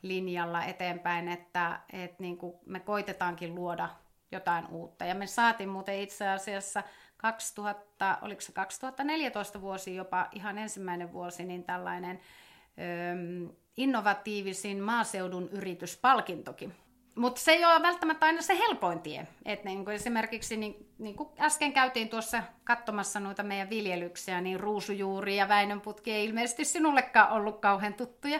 linjalla 0.01 0.63
eteenpäin, 0.63 1.27
että, 1.27 1.79
että 1.93 2.23
niin 2.23 2.37
kuin 2.37 2.53
me 2.65 2.79
koitetaankin 2.79 3.55
luoda 3.55 3.89
jotain 4.31 4.67
uutta. 4.67 5.05
Ja 5.05 5.15
me 5.15 5.27
saatiin 5.27 5.69
muuten 5.69 5.99
itse 5.99 6.27
asiassa 6.27 6.83
2000, 7.17 8.17
oliko 8.21 8.41
se 8.41 8.51
2014 8.51 9.61
vuosi 9.61 9.95
jopa 9.95 10.27
ihan 10.31 10.57
ensimmäinen 10.57 11.13
vuosi, 11.13 11.43
niin 11.43 11.63
tällainen 11.63 12.19
ö, 12.19 13.53
innovatiivisin 13.77 14.83
maaseudun 14.83 15.49
yrityspalkintokin. 15.51 16.73
Mutta 17.15 17.41
se 17.41 17.51
ei 17.51 17.65
ole 17.65 17.81
välttämättä 17.81 18.25
aina 18.25 18.41
se 18.41 18.57
helpoin 18.57 18.99
tie. 18.99 19.27
Et 19.45 19.63
niin 19.63 19.85
kuin 19.85 19.95
esimerkiksi, 19.95 20.57
niin, 20.57 20.89
niin 20.97 21.15
kuin 21.15 21.29
äsken 21.39 21.73
käytiin 21.73 22.09
tuossa 22.09 22.43
katsomassa 22.63 23.19
noita 23.19 23.43
meidän 23.43 23.69
viljelyksiä, 23.69 24.41
niin 24.41 24.59
ruusujuuri 24.59 25.37
ja 25.37 25.47
väinönputki 25.47 26.11
ei 26.11 26.25
ilmeisesti 26.25 26.65
sinullekaan 26.65 27.31
ollut 27.31 27.59
kauhean 27.59 27.93
tuttuja. 27.93 28.39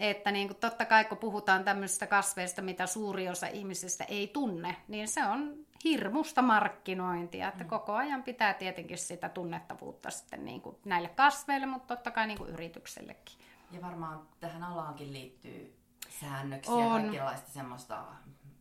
Että 0.00 0.32
niin 0.32 0.48
kuin 0.48 0.56
totta 0.60 0.84
kai 0.84 1.04
kun 1.04 1.18
puhutaan 1.18 1.64
tämmöisistä 1.64 2.06
kasveista, 2.06 2.62
mitä 2.62 2.86
suuri 2.86 3.28
osa 3.28 3.46
ihmisistä 3.46 4.04
ei 4.04 4.28
tunne, 4.28 4.76
niin 4.88 5.08
se 5.08 5.26
on 5.26 5.54
hirmusta 5.84 6.42
markkinointia. 6.42 7.48
Että 7.48 7.64
mm. 7.64 7.70
koko 7.70 7.94
ajan 7.94 8.22
pitää 8.22 8.54
tietenkin 8.54 8.98
sitä 8.98 9.28
tunnettavuutta 9.28 10.10
sitten 10.10 10.44
niin 10.44 10.60
kuin 10.60 10.76
näille 10.84 11.08
kasveille, 11.08 11.66
mutta 11.66 11.96
totta 11.96 12.10
kai 12.10 12.26
niin 12.26 12.38
kuin 12.38 12.50
yrityksellekin. 12.50 13.38
Ja 13.70 13.82
varmaan 13.82 14.28
tähän 14.40 14.62
alaankin 14.62 15.12
liittyy 15.12 15.76
säännöksiä, 16.20 16.74
on. 16.74 17.02
kaikenlaista 17.02 17.50
semmoista, 17.50 18.04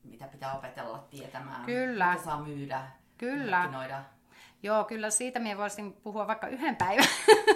mitä 0.03 0.27
pitää 0.27 0.53
opetella 0.53 1.07
tietämään, 1.09 1.65
Kyllä. 1.65 2.11
mitä 2.11 2.23
saa 2.23 2.41
myydä, 2.41 2.87
Kyllä. 3.17 3.57
markkinoida. 3.57 4.03
Joo, 4.63 4.83
kyllä 4.83 5.09
siitä 5.09 5.39
minä 5.39 5.57
voisin 5.57 5.93
puhua 5.93 6.27
vaikka 6.27 6.47
yhden 6.47 6.75
päivän 6.75 7.05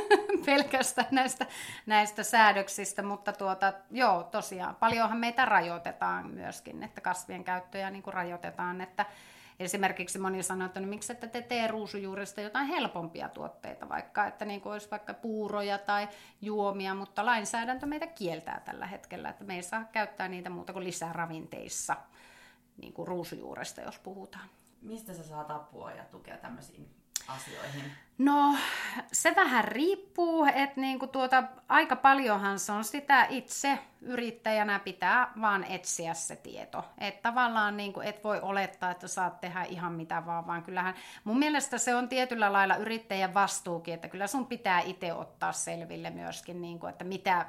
pelkästään 0.45 1.07
näistä, 1.11 1.45
näistä 1.85 2.23
säädöksistä, 2.23 3.03
mutta 3.03 3.33
tuota, 3.33 3.73
joo, 3.91 4.23
tosiaan 4.23 4.75
paljonhan 4.75 5.17
meitä 5.17 5.45
rajoitetaan 5.45 6.29
myöskin, 6.29 6.83
että 6.83 7.01
kasvien 7.01 7.43
käyttöjä 7.43 7.89
niin 7.89 8.03
kuin 8.03 8.13
rajoitetaan, 8.13 8.81
että 8.81 9.05
Esimerkiksi 9.59 10.19
moni 10.19 10.43
sanoo, 10.43 10.65
että 10.65 10.79
no, 10.79 10.87
miksi 10.87 11.11
ette 11.11 11.27
te 11.27 11.41
tee 11.41 11.67
ruusujuuresta 11.67 12.41
jotain 12.41 12.67
helpompia 12.67 13.29
tuotteita, 13.29 13.89
vaikka 13.89 14.25
että 14.25 14.45
niin 14.45 14.61
kuin 14.61 14.73
olisi 14.73 14.91
vaikka 14.91 15.13
puuroja 15.13 15.77
tai 15.77 16.07
juomia, 16.41 16.93
mutta 16.93 17.25
lainsäädäntö 17.25 17.85
meitä 17.85 18.07
kieltää 18.07 18.61
tällä 18.65 18.85
hetkellä, 18.85 19.29
että 19.29 19.43
me 19.43 19.55
ei 19.55 19.63
saa 19.63 19.83
käyttää 19.91 20.27
niitä 20.27 20.49
muuta 20.49 20.73
kuin 20.73 20.85
lisäravinteissa, 20.85 21.95
niin 22.77 22.93
kuin 22.93 23.07
ruusujuuresta, 23.07 23.81
jos 23.81 23.99
puhutaan. 23.99 24.49
Mistä 24.83 25.13
sä 25.13 25.23
saat 25.23 25.51
apua 25.51 25.91
ja 25.91 26.03
tukea 26.03 26.37
tämmöisiin 26.37 26.89
asioihin? 27.27 27.91
No, 28.17 28.55
se 29.11 29.35
vähän 29.35 29.63
riippuu, 29.63 30.45
että 30.45 30.81
niinku 30.81 31.07
tuota, 31.07 31.43
aika 31.69 31.95
paljonhan 31.95 32.59
se 32.59 32.71
on 32.71 32.83
sitä 32.83 33.25
itse 33.29 33.79
yrittäjänä 34.01 34.79
pitää 34.79 35.31
vaan 35.41 35.63
etsiä 35.63 36.13
se 36.13 36.35
tieto. 36.35 36.85
Että 36.97 37.21
tavallaan 37.21 37.77
niinku, 37.77 38.01
et 38.01 38.23
voi 38.23 38.39
olettaa, 38.41 38.91
että 38.91 39.07
saat 39.07 39.41
tehdä 39.41 39.63
ihan 39.63 39.93
mitä 39.93 40.25
vaan, 40.25 40.47
vaan 40.47 40.63
kyllähän 40.63 40.95
mun 41.23 41.39
mielestä 41.39 41.77
se 41.77 41.95
on 41.95 42.09
tietyllä 42.09 42.53
lailla 42.53 42.75
yrittäjän 42.75 43.33
vastuukin, 43.33 43.93
että 43.93 44.07
kyllä 44.07 44.27
sun 44.27 44.47
pitää 44.47 44.81
itse 44.81 45.13
ottaa 45.13 45.51
selville 45.51 46.09
myöskin, 46.09 46.61
niinku, 46.61 46.87
että 46.87 47.03
mitä, 47.03 47.45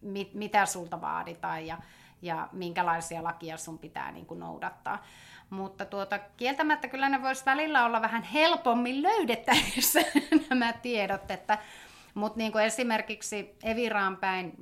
mit, 0.00 0.34
mitä 0.34 0.66
sulta 0.66 1.00
vaaditaan 1.00 1.66
ja, 1.66 1.78
ja 2.22 2.48
minkälaisia 2.52 3.24
lakia 3.24 3.56
sun 3.56 3.78
pitää 3.78 4.12
niinku 4.12 4.34
noudattaa. 4.34 5.04
Mutta 5.52 5.84
tuota, 5.84 6.18
kieltämättä 6.36 6.88
kyllä 6.88 7.08
ne 7.08 7.22
voisi 7.22 7.44
välillä 7.44 7.84
olla 7.84 8.02
vähän 8.02 8.22
helpommin 8.22 9.02
löydettävissä 9.02 10.00
nämä 10.50 10.72
tiedot, 10.72 11.30
että 11.30 11.58
mutta 12.14 12.38
niin 12.38 12.52
kuin 12.52 12.64
esimerkiksi 12.64 13.56
Eviraan 13.62 14.16
päin 14.16 14.54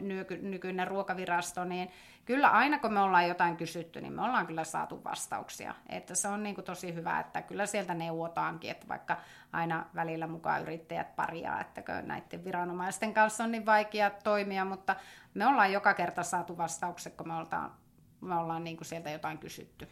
nyky, 0.00 0.36
nykyinen 0.36 0.88
ruokavirasto, 0.88 1.64
niin 1.64 1.90
kyllä 2.24 2.50
aina 2.50 2.78
kun 2.78 2.92
me 2.92 3.00
ollaan 3.00 3.28
jotain 3.28 3.56
kysytty, 3.56 4.00
niin 4.00 4.12
me 4.12 4.22
ollaan 4.22 4.46
kyllä 4.46 4.64
saatu 4.64 5.04
vastauksia. 5.04 5.74
Että 5.88 6.14
se 6.14 6.28
on 6.28 6.42
niin 6.42 6.54
kuin 6.54 6.64
tosi 6.64 6.94
hyvä, 6.94 7.20
että 7.20 7.42
kyllä 7.42 7.66
sieltä 7.66 7.94
neuvotaankin, 7.94 8.70
että 8.70 8.88
vaikka 8.88 9.16
aina 9.52 9.86
välillä 9.94 10.26
mukaan 10.26 10.62
yrittäjät 10.62 11.16
paria, 11.16 11.60
että 11.60 12.02
näiden 12.02 12.44
viranomaisten 12.44 13.14
kanssa 13.14 13.44
on 13.44 13.52
niin 13.52 13.66
vaikea 13.66 14.10
toimia, 14.10 14.64
mutta 14.64 14.96
me 15.34 15.46
ollaan 15.46 15.72
joka 15.72 15.94
kerta 15.94 16.22
saatu 16.22 16.58
vastaukset, 16.58 17.14
kun 17.14 17.28
me 17.28 17.34
ollaan, 17.34 17.72
me 18.20 18.34
ollaan 18.34 18.64
niin 18.64 18.76
kuin 18.76 18.86
sieltä 18.86 19.10
jotain 19.10 19.38
kysytty. 19.38 19.88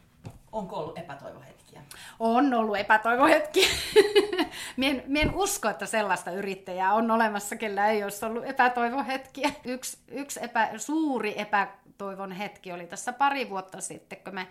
Onko 0.52 0.76
ollut 0.76 0.99
epätoivohetkiä? 0.99 1.83
On 2.21 2.54
ollut 2.54 2.76
epätoivohetkiä. 2.76 3.69
mien, 4.76 5.02
mien 5.07 5.35
usko, 5.35 5.69
että 5.69 5.87
sellaista 5.87 6.30
yrittäjää 6.30 6.95
on 6.95 7.11
olemassa, 7.11 7.57
kellä 7.57 7.88
ei 7.88 8.04
olisi 8.04 8.25
ollut 8.26 8.45
epätoivohetkiä. 8.45 9.50
Yksi, 9.64 9.99
yksi 10.09 10.45
epä, 10.45 10.71
suuri 10.76 11.40
epätoivon 11.40 12.33
hetki 12.33 12.73
oli 12.73 12.87
tässä 12.87 13.12
pari 13.12 13.50
vuotta 13.50 13.80
sitten, 13.80 14.19
kun 14.25 14.35
me 14.35 14.47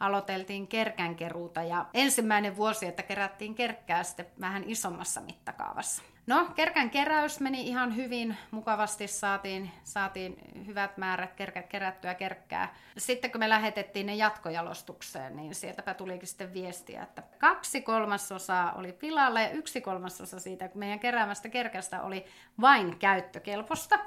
aloiteltiin 0.00 0.66
kerkänkeruuta 0.66 1.62
ja 1.62 1.86
ensimmäinen 1.94 2.56
vuosi, 2.56 2.86
että 2.86 3.02
kerättiin 3.02 3.54
kerkkää 3.54 4.02
sitten 4.02 4.26
vähän 4.40 4.64
isommassa 4.66 5.20
mittakaavassa. 5.20 6.02
No, 6.26 6.48
kerkän 6.54 6.90
keräys 6.90 7.40
meni 7.40 7.68
ihan 7.68 7.96
hyvin, 7.96 8.36
mukavasti 8.50 9.08
saatiin, 9.08 9.70
saatiin 9.84 10.36
hyvät 10.66 10.98
määrät 10.98 11.34
kerkä, 11.34 11.62
kerättyä 11.62 12.14
kerkkää. 12.14 12.74
Sitten 12.98 13.32
kun 13.32 13.38
me 13.38 13.48
lähetettiin 13.48 14.06
ne 14.06 14.14
jatkojalostukseen, 14.14 15.36
niin 15.36 15.54
sieltäpä 15.54 15.94
tulikin 15.94 16.28
sitten 16.28 16.54
viestiä, 16.54 17.02
että 17.02 17.22
kaksi 17.38 17.82
kolmasosaa 17.82 18.72
oli 18.72 18.92
pilalla 18.92 19.40
ja 19.40 19.50
yksi 19.50 19.80
kolmasosa 19.80 20.40
siitä 20.40 20.70
meidän 20.74 21.00
keräämästä 21.00 21.48
kerkästä 21.48 22.02
oli 22.02 22.24
vain 22.60 22.98
käyttökelpoista. 22.98 23.98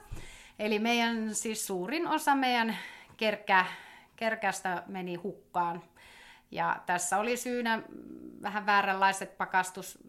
Eli 0.60 0.80
meidän 0.80 1.36
siis 1.36 1.68
suurin 1.68 2.08
osa 2.08 2.36
meidän 2.36 2.78
kerkä, 3.18 3.66
kerkästä 4.16 4.84
meni 4.88 5.16
hukkaan. 5.16 5.84
Ja 6.52 6.82
tässä 6.86 7.18
oli 7.18 7.38
syynä 7.38 7.82
vähän 8.42 8.66
vääränlaiset 8.66 9.38
pakastus 9.38 10.00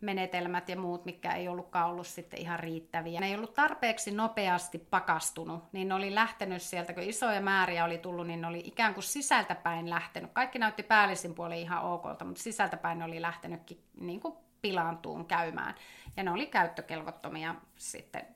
menetelmät 0.00 0.68
ja 0.68 0.76
muut, 0.76 1.04
mikä 1.04 1.32
ei 1.32 1.48
ollutkaan 1.48 1.90
ollut 1.90 2.06
sitten 2.06 2.40
ihan 2.40 2.60
riittäviä. 2.60 3.20
Ne 3.20 3.26
ei 3.26 3.34
ollut 3.34 3.54
tarpeeksi 3.54 4.10
nopeasti 4.10 4.78
pakastunut, 4.78 5.72
niin 5.72 5.88
ne 5.88 5.94
oli 5.94 6.14
lähtenyt 6.14 6.62
sieltä, 6.62 6.92
kun 6.92 7.02
isoja 7.02 7.40
määriä 7.40 7.84
oli 7.84 7.98
tullut, 7.98 8.26
niin 8.26 8.40
ne 8.40 8.46
oli 8.46 8.62
ikään 8.64 8.94
kuin 8.94 9.04
sisältäpäin 9.04 9.90
lähtenyt. 9.90 10.32
Kaikki 10.32 10.58
näytti 10.58 10.82
päällisin 10.82 11.34
puolin 11.34 11.58
ihan 11.58 11.82
okolta, 11.82 12.24
mutta 12.24 12.42
sisältäpäin 12.42 12.98
ne 12.98 13.04
oli 13.04 13.22
lähtenytkin 13.22 13.84
niin 14.00 14.20
kuin 14.20 14.34
pilaantuun 14.62 15.26
käymään. 15.26 15.74
Ja 16.16 16.22
ne 16.22 16.30
oli 16.30 16.46
käyttökelvottomia 16.46 17.54
sitten 17.76 18.26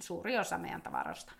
suuri 0.00 0.38
osa 0.38 0.58
meidän 0.58 0.82
tavarosta. 0.82 1.32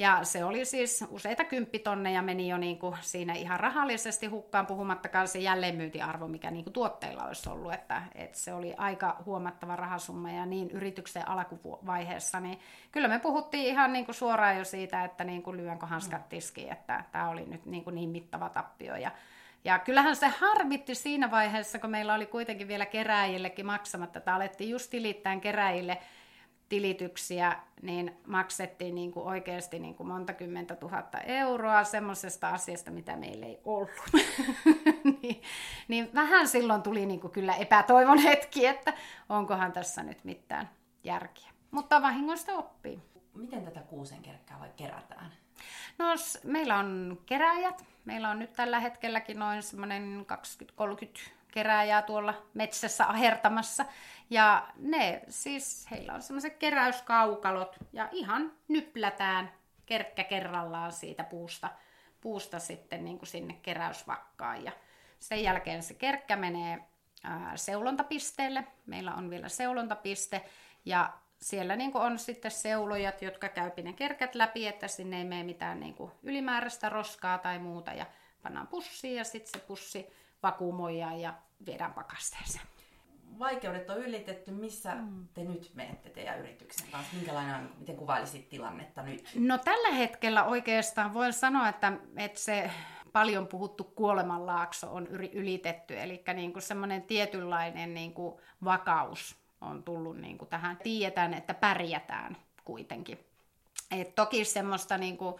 Ja 0.00 0.24
se 0.24 0.44
oli 0.44 0.64
siis 0.64 1.04
useita 1.10 1.44
kymppitonneja 1.44 2.22
meni 2.22 2.48
jo 2.48 2.58
niin 2.58 2.78
kuin 2.78 2.96
siinä 3.00 3.34
ihan 3.34 3.60
rahallisesti 3.60 4.26
hukkaan, 4.26 4.66
puhumattakaan 4.66 5.28
se 5.28 5.38
jälleenmyyntiarvo, 5.38 6.28
mikä 6.28 6.50
niin 6.50 6.64
kuin 6.64 6.72
tuotteilla 6.72 7.24
olisi 7.24 7.48
ollut. 7.48 7.72
Että, 7.72 8.02
että 8.14 8.38
se 8.38 8.54
oli 8.54 8.74
aika 8.76 9.16
huomattava 9.26 9.76
rahasumma 9.76 10.30
ja 10.30 10.46
niin 10.46 10.70
yrityksen 10.70 11.28
alkuvaiheessa, 11.28 12.40
niin 12.40 12.58
kyllä 12.92 13.08
me 13.08 13.18
puhuttiin 13.18 13.66
ihan 13.66 13.92
niin 13.92 14.04
kuin 14.04 14.14
suoraan 14.14 14.58
jo 14.58 14.64
siitä, 14.64 15.04
että 15.04 15.24
niin 15.24 15.42
kuin 15.42 15.56
lyönkö 15.56 15.86
hanskat 15.86 16.28
tiskiin, 16.28 16.72
että 16.72 17.04
tämä 17.12 17.28
oli 17.28 17.46
nyt 17.46 17.66
niin, 17.66 17.84
kuin 17.84 17.94
niin 17.94 18.10
mittava 18.10 18.48
tappio. 18.48 18.96
Ja, 18.96 19.10
ja 19.64 19.78
kyllähän 19.78 20.16
se 20.16 20.28
harmitti 20.28 20.94
siinä 20.94 21.30
vaiheessa, 21.30 21.78
kun 21.78 21.90
meillä 21.90 22.14
oli 22.14 22.26
kuitenkin 22.26 22.68
vielä 22.68 22.86
keräjillekin 22.86 23.66
maksamatta, 23.66 24.18
että 24.18 24.34
alettiin 24.34 24.70
just 24.70 24.90
tilittämään 24.90 25.40
keräjille 25.40 25.98
tilityksiä, 26.70 27.56
niin 27.82 28.16
maksettiin 28.26 28.94
niin 28.94 29.12
kuin 29.12 29.26
oikeasti 29.26 29.78
niin 29.78 29.94
kuin 29.94 30.06
monta 30.06 30.32
kymmentä 30.32 30.76
tuhatta 30.76 31.20
euroa 31.20 31.84
semmoisesta 31.84 32.48
asiasta, 32.48 32.90
mitä 32.90 33.16
meillä 33.16 33.46
ei 33.46 33.60
ollut. 33.64 33.90
niin, 35.22 35.42
niin 35.88 36.10
vähän 36.14 36.48
silloin 36.48 36.82
tuli 36.82 37.06
niin 37.06 37.20
kuin 37.20 37.32
kyllä 37.32 37.54
epätoivon 37.54 38.18
hetki, 38.18 38.66
että 38.66 38.94
onkohan 39.28 39.72
tässä 39.72 40.02
nyt 40.02 40.24
mitään 40.24 40.70
järkiä. 41.04 41.50
Mutta 41.70 42.02
vahingoista 42.02 42.52
oppii. 42.52 43.02
Miten 43.34 43.64
tätä 43.64 43.80
kuusenkerkkää 43.80 44.60
vai 44.60 44.70
kerätään? 44.76 45.32
No 45.98 46.06
meillä 46.44 46.78
on 46.78 47.18
keräjät. 47.26 47.84
Meillä 48.04 48.30
on 48.30 48.38
nyt 48.38 48.52
tällä 48.52 48.80
hetkelläkin 48.80 49.38
noin 49.38 49.62
semmoinen 49.62 50.26
20-30 50.26 51.30
kerääjää 51.50 52.02
tuolla 52.02 52.34
metsässä 52.54 53.06
ahertamassa. 53.06 53.84
Ja 54.30 54.68
ne 54.76 55.22
siis, 55.28 55.90
heillä 55.90 56.14
on 56.14 56.22
semmoiset 56.22 56.56
keräyskaukalot 56.56 57.76
ja 57.92 58.08
ihan 58.12 58.52
nyplätään 58.68 59.52
kerkkä 59.86 60.24
kerrallaan 60.24 60.92
siitä 60.92 61.24
puusta, 61.24 61.70
puusta 62.20 62.58
sitten 62.58 63.04
niin 63.04 63.18
kuin 63.18 63.28
sinne 63.28 63.58
keräysvakkaan. 63.62 64.64
Ja 64.64 64.72
sen 65.20 65.42
jälkeen 65.42 65.82
se 65.82 65.94
kerkkä 65.94 66.36
menee 66.36 66.78
seulontapisteelle. 67.54 68.64
Meillä 68.86 69.14
on 69.14 69.30
vielä 69.30 69.48
seulontapiste 69.48 70.44
ja 70.84 71.12
siellä 71.40 71.76
niin 71.76 71.90
on 71.94 72.18
sitten 72.18 72.50
seulojat, 72.50 73.22
jotka 73.22 73.48
käypi 73.48 73.82
ne 73.82 73.92
kerkät 73.92 74.34
läpi, 74.34 74.66
että 74.66 74.88
sinne 74.88 75.18
ei 75.18 75.24
mene 75.24 75.42
mitään 75.42 75.80
niin 75.80 75.96
ylimääräistä 76.22 76.88
roskaa 76.88 77.38
tai 77.38 77.58
muuta. 77.58 77.92
Ja 77.92 78.06
pannaan 78.42 78.66
pussiin 78.66 79.16
ja 79.16 79.24
sitten 79.24 79.60
se 79.60 79.66
pussi 79.66 80.12
vakuumoidaan 80.42 81.20
ja 81.20 81.34
viedään 81.66 81.94
pakasteeseen. 81.94 82.64
Vaikeudet 83.38 83.90
on 83.90 83.98
ylitetty. 83.98 84.50
Missä 84.50 84.94
mm. 84.94 85.28
te 85.34 85.44
nyt 85.44 85.70
menette 85.74 86.10
teidän 86.10 86.38
yrityksen 86.38 86.88
kanssa? 86.90 87.16
Minkälainen 87.16 87.70
miten 87.78 87.96
kuvailisit 87.96 88.48
tilannetta 88.48 89.02
nyt? 89.02 89.30
No 89.34 89.58
tällä 89.58 89.90
hetkellä 89.90 90.44
oikeastaan 90.44 91.14
voin 91.14 91.32
sanoa, 91.32 91.68
että, 91.68 91.92
että 92.16 92.40
se 92.40 92.70
paljon 93.12 93.46
puhuttu 93.46 93.84
kuolemanlaakso 93.84 94.94
on 94.94 95.06
ylitetty. 95.32 96.00
Eli 96.00 96.22
niin 96.34 96.52
kuin 96.52 96.62
semmoinen 96.62 97.02
tietynlainen 97.02 97.94
niin 97.94 98.14
kuin 98.14 98.40
vakaus 98.64 99.36
on 99.60 99.82
tullut 99.82 100.16
niin 100.16 100.38
kuin 100.38 100.48
tähän. 100.48 100.76
Tiedetään, 100.82 101.34
että 101.34 101.54
pärjätään 101.54 102.36
kuitenkin. 102.64 103.18
Et 103.90 104.14
toki 104.14 104.44
semmoista 104.44 104.98
niin 104.98 105.16
kuin, 105.16 105.34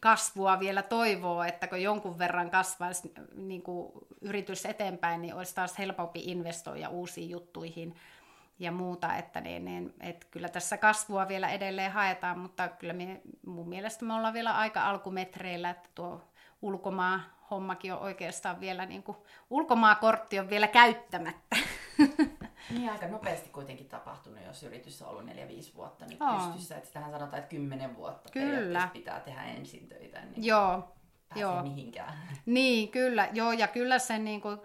kasvua 0.00 0.60
vielä 0.60 0.82
toivoo, 0.82 1.42
että 1.42 1.66
kun 1.66 1.82
jonkun 1.82 2.18
verran 2.18 2.50
kasvaisi 2.50 3.12
niin 3.34 3.62
kuin 3.62 3.92
yritys 4.20 4.66
eteenpäin, 4.66 5.22
niin 5.22 5.34
olisi 5.34 5.54
taas 5.54 5.78
helpompi 5.78 6.22
investoida 6.24 6.88
uusiin 6.88 7.30
juttuihin. 7.30 7.94
ja 8.58 8.72
muuta, 8.72 9.16
että 9.16 9.40
niin, 9.40 9.64
niin, 9.64 9.94
et 10.00 10.24
kyllä 10.30 10.48
tässä 10.48 10.76
kasvua 10.76 11.28
vielä 11.28 11.48
edelleen 11.48 11.92
haetaan, 11.92 12.38
mutta 12.38 12.68
kyllä 12.68 12.92
me, 12.92 13.20
mun 13.46 13.68
mielestä 13.68 14.04
me 14.04 14.14
ollaan 14.14 14.34
vielä 14.34 14.56
aika 14.56 14.88
alkumetreillä, 14.88 15.70
että 15.70 15.88
tuo 15.94 16.20
ulkomaa 16.62 17.20
hommakin 17.50 17.92
on 17.92 18.00
oikeastaan 18.00 18.60
vielä, 18.60 18.86
niin 18.86 19.02
kuin, 19.02 19.16
ulkomaakortti 19.50 20.38
on 20.38 20.50
vielä 20.50 20.68
käyttämättä. 20.68 21.56
Niin 22.70 22.90
aika 22.90 23.06
nopeasti 23.06 23.48
kuitenkin 23.50 23.88
tapahtunut, 23.88 24.44
jos 24.46 24.62
yritys 24.62 25.02
on 25.02 25.08
ollut 25.08 25.24
4-5 25.24 25.28
vuotta 25.74 26.06
nyt 26.06 26.20
on. 26.20 26.40
pystyssä. 26.40 26.76
Että 26.76 26.86
sitähän 26.86 27.10
sanotaan, 27.10 27.38
että 27.38 27.50
10 27.50 27.96
vuotta 27.96 28.30
kyllä. 28.32 28.88
pitää 28.92 29.20
tehdä 29.20 29.42
ensin 29.42 29.88
töitä, 29.88 30.20
niin 30.20 30.44
Joo. 30.44 30.96
Joo. 31.34 31.62
mihinkään. 31.62 32.12
Niin, 32.46 32.88
kyllä. 32.88 33.28
Joo, 33.32 33.52
ja 33.52 33.68
kyllä 33.68 33.98
se 33.98 34.18
niin 34.18 34.40
kuin, 34.40 34.58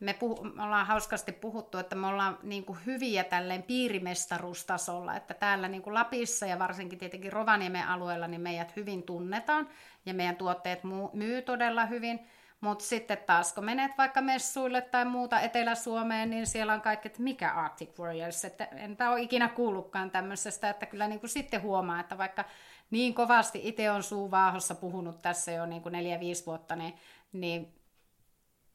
me, 0.00 0.14
puhu, 0.14 0.44
me 0.44 0.62
ollaan 0.62 0.86
hauskasti 0.86 1.32
puhuttu, 1.32 1.78
että 1.78 1.96
me 1.96 2.06
ollaan 2.06 2.38
niin 2.42 2.64
kuin 2.64 2.78
hyviä 2.86 3.24
tälleen 3.24 3.62
piirimestaruustasolla, 3.62 5.16
että 5.16 5.34
täällä 5.34 5.68
niin 5.68 5.82
kuin 5.82 5.94
Lapissa 5.94 6.46
ja 6.46 6.58
varsinkin 6.58 6.98
tietenkin 6.98 7.32
Rovaniemen 7.32 7.88
alueella 7.88 8.26
niin 8.26 8.40
meidät 8.40 8.76
hyvin 8.76 9.02
tunnetaan 9.02 9.68
ja 10.06 10.14
meidän 10.14 10.36
tuotteet 10.36 10.80
myy 11.12 11.42
todella 11.42 11.86
hyvin. 11.86 12.20
Mutta 12.60 12.84
sitten 12.84 13.18
taas, 13.18 13.52
kun 13.52 13.64
menet 13.64 13.92
vaikka 13.98 14.20
messuille 14.20 14.80
tai 14.82 15.04
muuta 15.04 15.40
Etelä-Suomeen, 15.40 16.30
niin 16.30 16.46
siellä 16.46 16.74
on 16.74 16.80
kaikki, 16.80 17.08
että 17.08 17.22
mikä 17.22 17.52
Arctic 17.52 17.98
Warriors, 17.98 18.44
että 18.44 18.64
enpä 18.64 19.10
ole 19.10 19.20
ikinä 19.20 19.48
kuullutkaan 19.48 20.10
tämmöisestä, 20.10 20.70
että 20.70 20.86
kyllä 20.86 21.08
niin 21.08 21.20
kuin 21.20 21.30
sitten 21.30 21.62
huomaa, 21.62 22.00
että 22.00 22.18
vaikka 22.18 22.44
niin 22.90 23.14
kovasti 23.14 23.60
itse 23.62 23.90
on 23.90 24.02
suuvaahossa 24.02 24.74
puhunut 24.74 25.22
tässä 25.22 25.52
jo 25.52 25.66
niin 25.66 25.82
kuin 25.82 25.92
neljä, 25.92 26.20
viisi 26.20 26.46
vuotta, 26.46 26.76
niin, 26.76 26.94
niin 27.32 27.74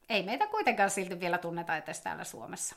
ei 0.08 0.22
meitä 0.22 0.46
kuitenkaan 0.46 0.90
silti 0.90 1.20
vielä 1.20 1.38
tunneta 1.38 1.76
edes 1.76 2.00
täällä 2.00 2.24
Suomessa. 2.24 2.76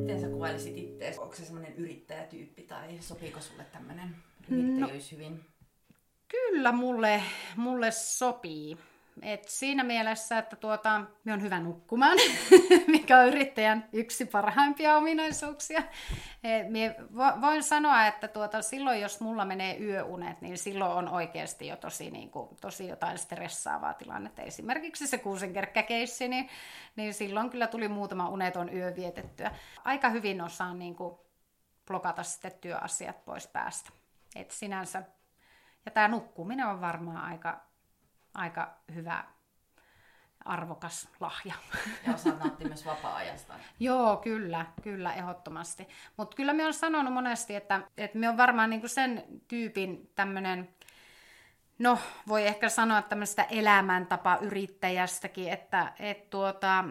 Miten 0.00 0.20
sä 0.20 0.28
kuvailisit 0.28 0.76
itse? 0.76 1.14
Onko 1.18 1.34
se 1.34 1.44
semmoinen 1.44 1.74
yrittäjätyyppi 1.74 2.62
tai 2.62 2.98
sopiiko 3.00 3.40
sulle 3.40 3.64
tämmöinen 3.64 4.16
yrittäjyys 4.48 5.12
no, 5.12 5.18
hyvin? 5.18 5.51
Kyllä 6.32 6.72
mulle, 6.72 7.22
mulle 7.56 7.90
sopii. 7.90 8.78
Et 9.22 9.48
siinä 9.48 9.84
mielessä, 9.84 10.38
että 10.38 10.56
tuota, 10.56 11.00
me 11.24 11.32
on 11.32 11.42
hyvä 11.42 11.60
nukkumaan, 11.60 12.18
mikä 12.86 13.18
on 13.18 13.28
yrittäjän 13.28 13.88
yksi 13.92 14.24
parhaimpia 14.26 14.96
ominaisuuksia. 14.96 15.82
Et 16.44 16.70
mie 16.70 16.96
voin 17.40 17.62
sanoa, 17.62 18.06
että 18.06 18.28
tuota, 18.28 18.62
silloin 18.62 19.00
jos 19.00 19.20
mulla 19.20 19.44
menee 19.44 19.78
yöunet, 19.78 20.40
niin 20.40 20.58
silloin 20.58 20.92
on 20.92 21.08
oikeasti 21.08 21.66
jo 21.66 21.76
tosi, 21.76 22.10
niin 22.10 22.30
kuin, 22.30 22.48
tosi 22.60 22.88
jotain 22.88 23.18
stressaavaa 23.18 23.94
tilannetta. 23.94 24.42
Esimerkiksi 24.42 25.06
se 25.06 25.18
kuusenkerkkäkeissi, 25.18 26.28
niin, 26.28 26.48
niin 26.96 27.14
silloin 27.14 27.50
kyllä 27.50 27.66
tuli 27.66 27.88
muutama 27.88 28.28
uneton 28.28 28.74
yö 28.74 28.96
vietettyä. 28.96 29.50
Aika 29.84 30.08
hyvin 30.08 30.40
osaan 30.40 30.78
niin 30.78 30.96
kuin, 30.96 31.14
blokata 31.86 32.22
sitten 32.22 32.52
työasiat 32.60 33.24
pois 33.24 33.46
päästä. 33.46 33.90
Et 34.36 34.50
sinänsä. 34.50 35.02
Ja 35.84 35.90
tämä 35.90 36.08
nukkuminen 36.08 36.66
on 36.66 36.80
varmaan 36.80 37.24
aika 37.24 37.72
aika 38.34 38.76
hyvä 38.94 39.24
arvokas 40.44 41.08
lahja. 41.20 41.54
Ja 42.06 42.14
osaat 42.14 42.38
nauttia 42.38 42.68
myös 42.68 42.86
vapaa-ajasta. 42.86 43.54
Joo, 43.80 44.16
kyllä, 44.16 44.66
kyllä, 44.82 45.12
ehdottomasti. 45.12 45.88
Mutta 46.16 46.36
kyllä 46.36 46.52
me 46.52 46.66
on 46.66 46.74
sanonut 46.74 47.12
monesti, 47.12 47.54
että, 47.54 47.80
että 47.96 48.18
me 48.18 48.28
on 48.28 48.36
varmaan 48.36 48.70
niinku 48.70 48.88
sen 48.88 49.24
tyypin 49.48 50.10
tämmöinen, 50.14 50.68
no 51.78 51.98
voi 52.28 52.46
ehkä 52.46 52.68
sanoa 52.68 53.02
tämmöistä 53.02 53.42
elämäntapa 53.42 54.38
yrittäjästäkin, 54.40 55.48
että 55.48 55.92
et 55.98 56.30
tuota, 56.30 56.84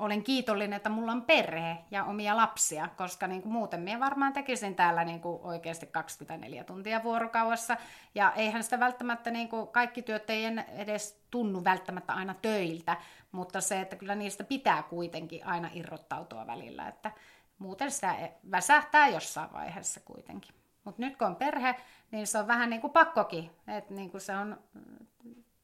olen 0.00 0.22
kiitollinen, 0.22 0.76
että 0.76 0.88
mulla 0.88 1.12
on 1.12 1.22
perhe 1.22 1.78
ja 1.90 2.04
omia 2.04 2.36
lapsia, 2.36 2.88
koska 2.96 3.26
niin 3.26 3.42
kuin 3.42 3.52
muuten 3.52 3.80
minä 3.80 4.00
varmaan 4.00 4.32
tekisin 4.32 4.74
täällä 4.74 5.04
niin 5.04 5.20
kuin 5.20 5.40
oikeasti 5.42 5.86
24 5.86 6.64
tuntia 6.64 7.02
vuorokaudessa. 7.02 7.76
Ja 8.14 8.32
eihän 8.36 8.64
sitä 8.64 8.80
välttämättä, 8.80 9.30
niin 9.30 9.48
kuin 9.48 9.68
kaikki 9.68 10.02
työt 10.02 10.30
ei 10.30 10.44
edes 10.76 11.22
tunnu 11.30 11.64
välttämättä 11.64 12.12
aina 12.12 12.34
töiltä, 12.34 12.96
mutta 13.32 13.60
se, 13.60 13.80
että 13.80 13.96
kyllä 13.96 14.14
niistä 14.14 14.44
pitää 14.44 14.82
kuitenkin 14.82 15.46
aina 15.46 15.70
irrottautua 15.74 16.46
välillä, 16.46 16.88
että 16.88 17.10
muuten 17.58 17.90
sitä 17.90 18.14
e- 18.14 18.32
väsähtää 18.50 19.08
jossain 19.08 19.52
vaiheessa 19.52 20.00
kuitenkin. 20.00 20.54
Mutta 20.84 21.02
nyt 21.02 21.16
kun 21.16 21.26
on 21.26 21.36
perhe, 21.36 21.76
niin 22.10 22.26
se 22.26 22.38
on 22.38 22.46
vähän 22.46 22.70
niin 22.70 22.80
kuin 22.80 22.92
pakkokin, 22.92 23.50
että 23.68 23.94
niin 23.94 24.10
kuin 24.10 24.20
se 24.20 24.36
on 24.36 24.58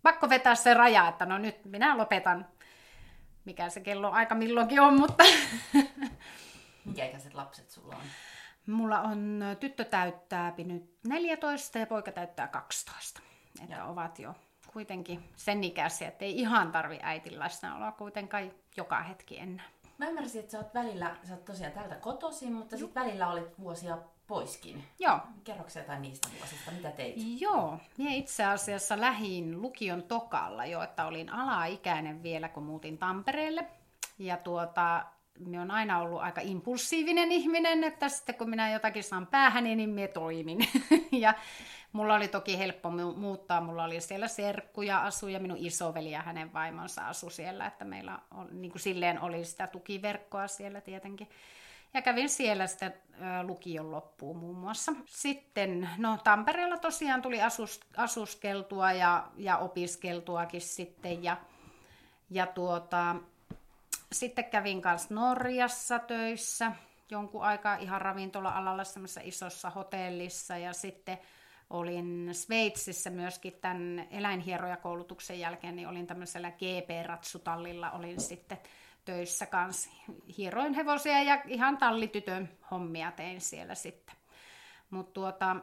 pakko 0.03 0.29
vetää 0.29 0.55
se 0.55 0.75
raja, 0.75 1.09
että 1.09 1.27
no 1.27 1.39
nyt 1.39 1.65
minä 1.65 1.97
lopetan 1.99 2.47
mikä 3.47 3.69
se 3.69 3.81
kello 3.81 4.11
aika 4.11 4.35
milloinkin 4.35 4.81
on, 4.81 5.01
mutta... 5.01 5.25
Mikä 6.85 7.05
ikäiset 7.05 7.35
lapset 7.35 7.71
sulla 7.71 7.97
on? 7.97 8.03
Mulla 8.67 9.01
on 9.01 9.43
tyttö 9.61 9.85
täyttää 9.85 10.55
nyt 10.59 10.99
14 11.09 11.79
ja 11.79 11.87
poika 11.87 12.13
täyttää 12.13 12.49
12. 12.49 13.21
Että 13.63 13.75
ja. 13.75 13.85
ovat 13.85 14.19
jo 14.19 14.35
kuitenkin 14.73 15.25
sen 15.37 15.65
ikäisiä, 15.65 16.09
että 16.09 16.25
ei 16.25 16.39
ihan 16.39 16.73
tarvi 16.73 16.99
äitin 17.03 17.39
läsnäoloa 17.39 17.93
kuitenkaan 17.93 18.53
joka 18.77 19.03
hetki 19.03 19.39
enää. 19.39 19.65
Mä 19.99 20.09
ymmärsin, 20.09 20.41
että 20.41 20.53
sä 20.53 20.59
oot 20.59 20.75
välillä, 20.75 21.17
sä 21.23 21.35
oot 21.35 21.45
tosiaan 21.45 21.73
täältä 21.73 21.95
kotoisin, 21.95 22.53
mutta 22.53 22.77
sitten 22.77 23.05
välillä 23.05 23.31
olit 23.31 23.59
vuosia 23.59 23.99
poiskin. 24.27 24.85
Joo. 24.99 25.19
Kerroksä 25.45 25.81
jotain 25.81 26.03
niistä 26.03 26.29
vuosista, 26.39 26.71
mitä 26.71 26.91
teit? 26.91 27.17
Joo, 27.41 27.79
minä 27.99 28.11
itse 28.13 28.45
asiassa 28.45 29.01
lähin 29.01 29.63
lukion 29.63 30.03
tokalla 30.03 30.67
jo, 30.67 30.83
että 30.83 31.07
olin 31.07 31.33
alaikäinen 31.33 32.23
vielä, 32.23 32.49
kun 32.49 32.63
muutin 32.63 32.99
Tampereelle. 32.99 33.67
Ja 34.19 34.37
tuota, 34.37 35.05
minä 35.39 35.63
on 35.63 35.71
aina 35.71 35.99
ollut 35.99 36.21
aika 36.21 36.41
impulsiivinen 36.41 37.33
ihminen, 37.33 37.85
että 37.85 38.09
sitten 38.09 38.35
kun 38.35 38.51
minä 38.51 38.73
jotakin 38.73 39.05
saan 39.05 39.27
päähän, 39.27 39.65
niin 39.65 39.91
minä 39.91 40.09
toimin. 40.09 40.59
ja 41.13 41.35
mulla 41.97 42.15
oli 42.15 42.29
toki 42.29 42.59
helppo 42.59 42.91
muuttaa, 43.17 43.61
mulla 43.61 43.85
oli 43.85 44.01
siellä 44.01 44.29
serkkuja 44.29 45.03
asu 45.03 45.29
ja 45.29 45.41
minun 45.41 45.59
isoveli 45.59 46.11
ja 46.11 46.23
hänen 46.23 46.53
vaimonsa 46.53 47.09
asu 47.09 47.31
siellä, 47.31 47.67
että 47.67 47.85
meillä 47.85 48.19
on, 48.31 48.49
niin 48.51 48.71
kuin 48.71 48.83
silleen 48.83 49.21
oli 49.21 49.45
sitä 49.45 49.67
tukiverkkoa 49.67 50.49
siellä 50.49 50.81
tietenkin. 50.81 51.29
Ja 51.95 52.03
kävin 52.03 52.29
siellä 52.29 52.67
sitten 52.67 52.95
lukion 53.43 53.91
loppuun 53.91 54.37
muun 54.37 54.57
muassa. 54.57 54.93
Sitten, 55.07 55.91
no 55.99 56.19
Tampereella 56.25 56.79
tosiaan 56.79 57.23
tuli 57.23 57.43
asus, 57.43 57.81
asuskeltua 57.97 58.93
ja, 58.93 59.27
ja 59.37 59.59
opiskeltuakin 59.59 60.61
sitten. 60.61 61.25
Ja, 61.25 61.37
ja 62.31 62.47
tuota, 62.47 63.17
sitten 64.13 64.45
kävin 64.45 64.83
kanssa 64.83 65.15
Norjassa 65.15 65.99
töissä 65.99 66.73
jonkun 67.11 67.43
aikaa 67.43 67.77
ihan 67.77 68.01
ravintola-alalla 68.01 68.85
semmoisessa 68.85 69.21
isossa 69.25 69.71
hotellissa 69.71 70.57
ja 70.57 70.73
sitten 70.73 71.19
olin 71.71 72.29
Sveitsissä 72.33 73.11
myöskin 73.11 73.53
tämän 73.61 74.07
eläinhierojakoulutuksen 74.11 75.41
jälkeen, 75.41 75.77
niin 75.77 75.89
olin 75.89 76.07
tämmöisellä 76.07 76.51
GP-ratsutallilla, 76.51 77.91
olin 77.91 78.21
sitten 78.21 78.59
töissä 79.05 79.47
kanssa. 79.47 79.91
Hieroin 80.39 80.75
hevosia 80.75 81.23
ja 81.23 81.43
ihan 81.47 81.79
tallitytön 81.79 82.49
hommia 82.71 83.11
tein 83.11 83.41
siellä 83.41 83.75
sitten. 83.75 84.17
Mutta 84.91 85.13
tuota, 85.13 85.57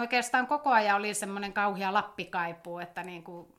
oikeastaan 0.00 0.46
koko 0.46 0.70
ajan 0.70 0.96
oli 0.96 1.14
semmoinen 1.14 1.52
kauhea 1.52 1.92
lappikaipu, 1.92 2.78
että 2.78 3.02
niin 3.02 3.24
kuin, 3.24 3.52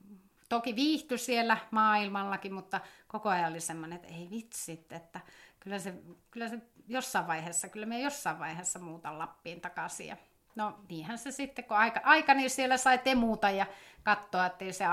toki 0.50 0.76
viihtyi 0.76 1.18
siellä 1.18 1.58
maailmallakin, 1.72 2.54
mutta 2.54 2.82
koko 3.08 3.30
ajan 3.30 3.52
oli 3.52 3.60
semmoinen, 3.60 3.96
että 3.96 4.08
ei 4.08 4.28
vitsit, 4.32 4.92
että 4.92 5.20
kyllä 5.60 5.80
se, 5.80 5.94
kyllä 6.32 6.50
se 6.50 6.60
jossain 6.88 7.28
vaiheessa, 7.28 7.70
kyllä 7.70 7.86
me 7.86 8.00
jossain 8.00 8.40
vaiheessa 8.40 8.80
muuta 8.80 9.18
Lappiin 9.18 9.62
takaisin. 9.62 10.18
No 10.56 10.80
niinhän 10.90 11.18
se 11.18 11.32
sitten, 11.32 11.66
kun 11.66 11.78
aika, 11.78 12.00
aika 12.04 12.34
niin 12.34 12.50
siellä 12.50 12.78
sai 12.78 12.98
temuta 12.98 13.50
ja 13.50 13.66
katsoa, 14.04 14.46
ettei 14.46 14.74
se 14.74 14.86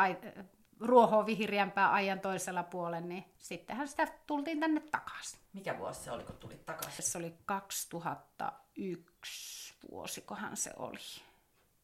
ruohoa 0.80 1.26
vihreämpää 1.26 1.92
ajan 1.92 2.20
toisella 2.20 2.62
puolella, 2.62 3.06
niin 3.06 3.24
sittenhän 3.38 3.88
sitä 3.88 4.08
tultiin 4.26 4.60
tänne 4.60 4.80
takaisin. 4.80 5.40
Mikä 5.52 5.78
vuosi 5.78 6.00
se 6.00 6.12
oli, 6.12 6.24
kun 6.24 6.36
tulit 6.36 6.66
takaisin? 6.66 7.04
Se 7.04 7.18
oli 7.18 7.34
2001 7.46 9.74
vuosikohan 9.90 10.56
se 10.56 10.72
oli. 10.76 10.98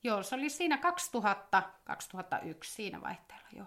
Joo, 0.03 0.23
se 0.23 0.35
oli 0.35 0.51
siinä 0.51 0.77
2000-2001 0.77 0.81
siinä 2.65 3.01
vaihteella, 3.01 3.49
joo. 3.53 3.67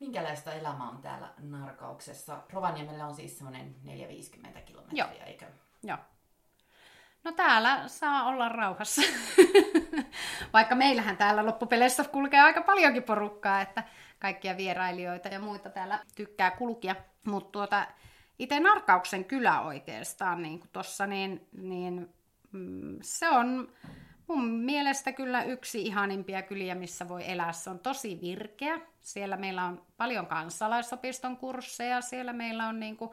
Minkälaista 0.00 0.52
elämää 0.52 0.88
on 0.88 1.02
täällä 1.02 1.34
Narkauksessa? 1.38 2.42
Rovaniemellä 2.52 3.06
on 3.06 3.14
siis 3.14 3.38
semmoinen 3.38 3.76
450 3.82 4.60
kilometriä, 4.60 5.04
joo. 5.04 5.12
eikö? 5.26 5.46
Joo. 5.82 5.98
No 7.26 7.32
täällä 7.32 7.88
saa 7.88 8.24
olla 8.24 8.48
rauhassa. 8.48 9.02
Vaikka 10.52 10.74
meillähän 10.74 11.16
täällä 11.16 11.46
loppupeleissä 11.46 12.04
kulkee 12.04 12.40
aika 12.40 12.62
paljonkin 12.62 13.02
porukkaa, 13.02 13.60
että 13.60 13.82
kaikkia 14.18 14.56
vierailijoita 14.56 15.28
ja 15.28 15.40
muita 15.40 15.70
täällä 15.70 15.98
tykkää 16.16 16.50
kulkia. 16.50 16.96
Mutta 17.24 17.52
tuota, 17.52 17.86
itse 18.38 18.60
Narkauksen 18.60 19.24
kylä 19.24 19.60
oikeastaan, 19.60 20.42
niin 20.42 20.58
kuin 20.58 20.70
tossa, 20.72 21.06
niin, 21.06 21.48
niin 21.52 22.08
mm, 22.52 22.98
se 23.02 23.28
on 23.28 23.72
mun 24.26 24.44
mielestä 24.48 25.12
kyllä 25.12 25.42
yksi 25.42 25.82
ihanimpia 25.82 26.42
kyliä, 26.42 26.74
missä 26.74 27.08
voi 27.08 27.30
elää. 27.30 27.52
Se 27.52 27.70
on 27.70 27.78
tosi 27.78 28.18
virkeä. 28.22 28.80
Siellä 29.00 29.36
meillä 29.36 29.64
on 29.64 29.82
paljon 29.96 30.26
kansalaisopiston 30.26 31.36
kursseja. 31.36 32.00
Siellä 32.00 32.32
meillä 32.32 32.68
on 32.68 32.80
niin 32.80 32.96
kuin, 32.96 33.10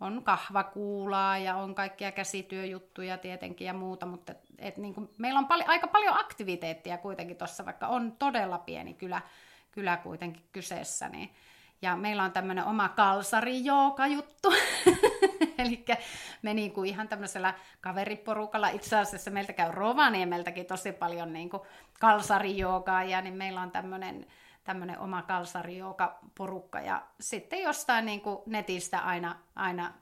on 0.00 0.22
kahvakuulaa 0.24 1.38
ja 1.38 1.56
on 1.56 1.74
kaikkia 1.74 2.12
käsityöjuttuja 2.12 3.18
tietenkin 3.18 3.66
ja 3.66 3.74
muuta, 3.74 4.06
mutta 4.06 4.34
et, 4.58 4.76
niin 4.76 4.94
kuin, 4.94 5.10
meillä 5.18 5.38
on 5.38 5.46
pal- 5.46 5.62
aika 5.66 5.86
paljon 5.86 6.20
aktiviteettia 6.20 6.98
kuitenkin 6.98 7.36
tuossa, 7.36 7.66
vaikka 7.66 7.86
on 7.86 8.12
todella 8.18 8.58
pieni 8.58 8.94
kylä, 8.94 9.20
kylä 9.70 9.96
kuitenkin 9.96 10.42
kyseessä. 10.52 11.08
Niin. 11.08 11.30
Ja 11.82 11.96
meillä 11.96 12.24
on 12.24 12.32
tämmöinen 12.32 12.64
oma 12.64 12.88
kalsari 12.88 13.64
juttu 14.06 14.52
Eli 15.58 15.84
me 16.42 16.54
niin 16.54 16.72
kuin 16.72 16.88
ihan 16.88 17.08
tämmöisellä 17.08 17.54
kaveriporukalla, 17.80 18.68
itse 18.68 18.96
asiassa 18.96 19.30
meiltä 19.30 19.52
käy 19.52 19.70
Rovaniemeltäkin 19.72 20.66
tosi 20.66 20.92
paljon 20.92 21.32
niin 21.32 21.50
kuin 21.50 21.62
ja 23.08 23.20
niin 23.22 23.34
meillä 23.34 23.60
on 23.60 23.70
tämmöinen 23.70 24.26
tämmöinen 24.68 24.98
oma 24.98 25.22
porukka. 26.34 26.80
Ja 26.80 27.02
sitten 27.20 27.62
jostain 27.62 28.06
niin 28.06 28.20
kuin 28.20 28.38
netistä 28.46 28.98
aina, 28.98 29.36
aina 29.56 29.92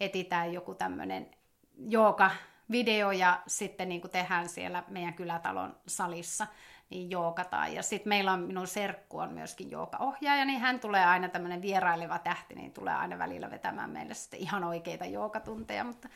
etitään 0.00 0.52
joku 0.52 0.74
tämmöinen 0.74 1.30
jooga 1.78 2.30
video 2.70 3.10
ja 3.10 3.42
sitten 3.46 3.88
niin 3.88 4.00
kuin 4.00 4.10
tehdään 4.10 4.48
siellä 4.48 4.84
meidän 4.88 5.14
kylätalon 5.14 5.76
salissa 5.86 6.46
niin 6.90 7.10
joogataan. 7.10 7.74
Ja 7.74 7.82
sitten 7.82 8.08
meillä 8.08 8.32
on, 8.32 8.40
minun 8.40 8.66
serkku 8.66 9.18
on 9.18 9.32
myöskin 9.32 9.70
joogaohjaaja, 9.70 10.44
niin 10.44 10.60
hän 10.60 10.80
tulee 10.80 11.04
aina 11.04 11.28
tämmöinen 11.28 11.62
vieraileva 11.62 12.18
tähti, 12.18 12.54
niin 12.54 12.72
tulee 12.72 12.94
aina 12.94 13.18
välillä 13.18 13.50
vetämään 13.50 13.90
meille 13.90 14.14
sitten 14.14 14.40
ihan 14.40 14.64
oikeita 14.64 15.04
joogatunteja, 15.04 15.84
mutta 15.84 16.08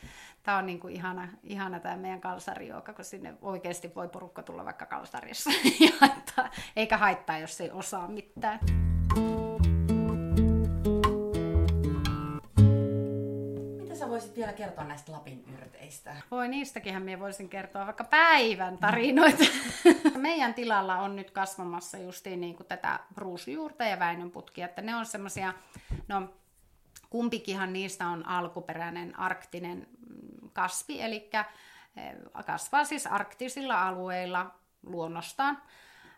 tämä 0.43 0.57
on 0.57 0.65
niin 0.65 0.79
kuin 0.79 0.93
ihana, 0.93 1.27
ihana 1.43 1.79
tämä 1.79 1.95
meidän 1.95 2.21
kalsarijooga, 2.21 2.93
kun 2.93 3.05
sinne 3.05 3.33
oikeasti 3.41 3.95
voi 3.95 4.07
porukka 4.07 4.43
tulla 4.43 4.65
vaikka 4.65 4.85
kalsarissa, 4.85 5.49
eikä 6.75 6.97
haittaa, 6.97 7.39
jos 7.39 7.61
ei 7.61 7.71
osaa 7.71 8.07
mitään. 8.07 8.59
Voisit 14.15 14.35
vielä 14.35 14.53
kertoa 14.53 14.83
näistä 14.83 15.11
Lapin 15.11 15.45
yrteistä? 15.53 16.15
Voi 16.31 16.47
niistäkin 16.47 17.01
minä 17.01 17.19
voisin 17.19 17.49
kertoa 17.49 17.85
vaikka 17.85 18.03
päivän 18.03 18.77
tarinoita. 18.77 19.43
Meidän 20.17 20.53
tilalla 20.53 20.97
on 20.97 21.15
nyt 21.15 21.31
kasvamassa 21.31 21.97
justiin 21.97 22.41
niin 22.41 22.55
kuin 22.55 22.67
tätä 22.67 22.99
ruusujuurta 23.17 23.83
ja 23.83 23.99
väinönputkia, 23.99 24.65
että 24.65 24.81
ne 24.81 24.95
on 24.95 25.05
semmoisia, 25.05 25.53
no 26.07 26.29
kumpikinhan 27.09 27.73
niistä 27.73 28.07
on 28.07 28.27
alkuperäinen 28.27 29.19
arktinen 29.19 29.87
kasvi, 30.53 31.01
eli 31.01 31.29
eh, 31.33 32.15
kasvaa 32.45 32.85
siis 32.85 33.07
arktisilla 33.07 33.87
alueilla 33.87 34.51
luonnostaan, 34.83 35.61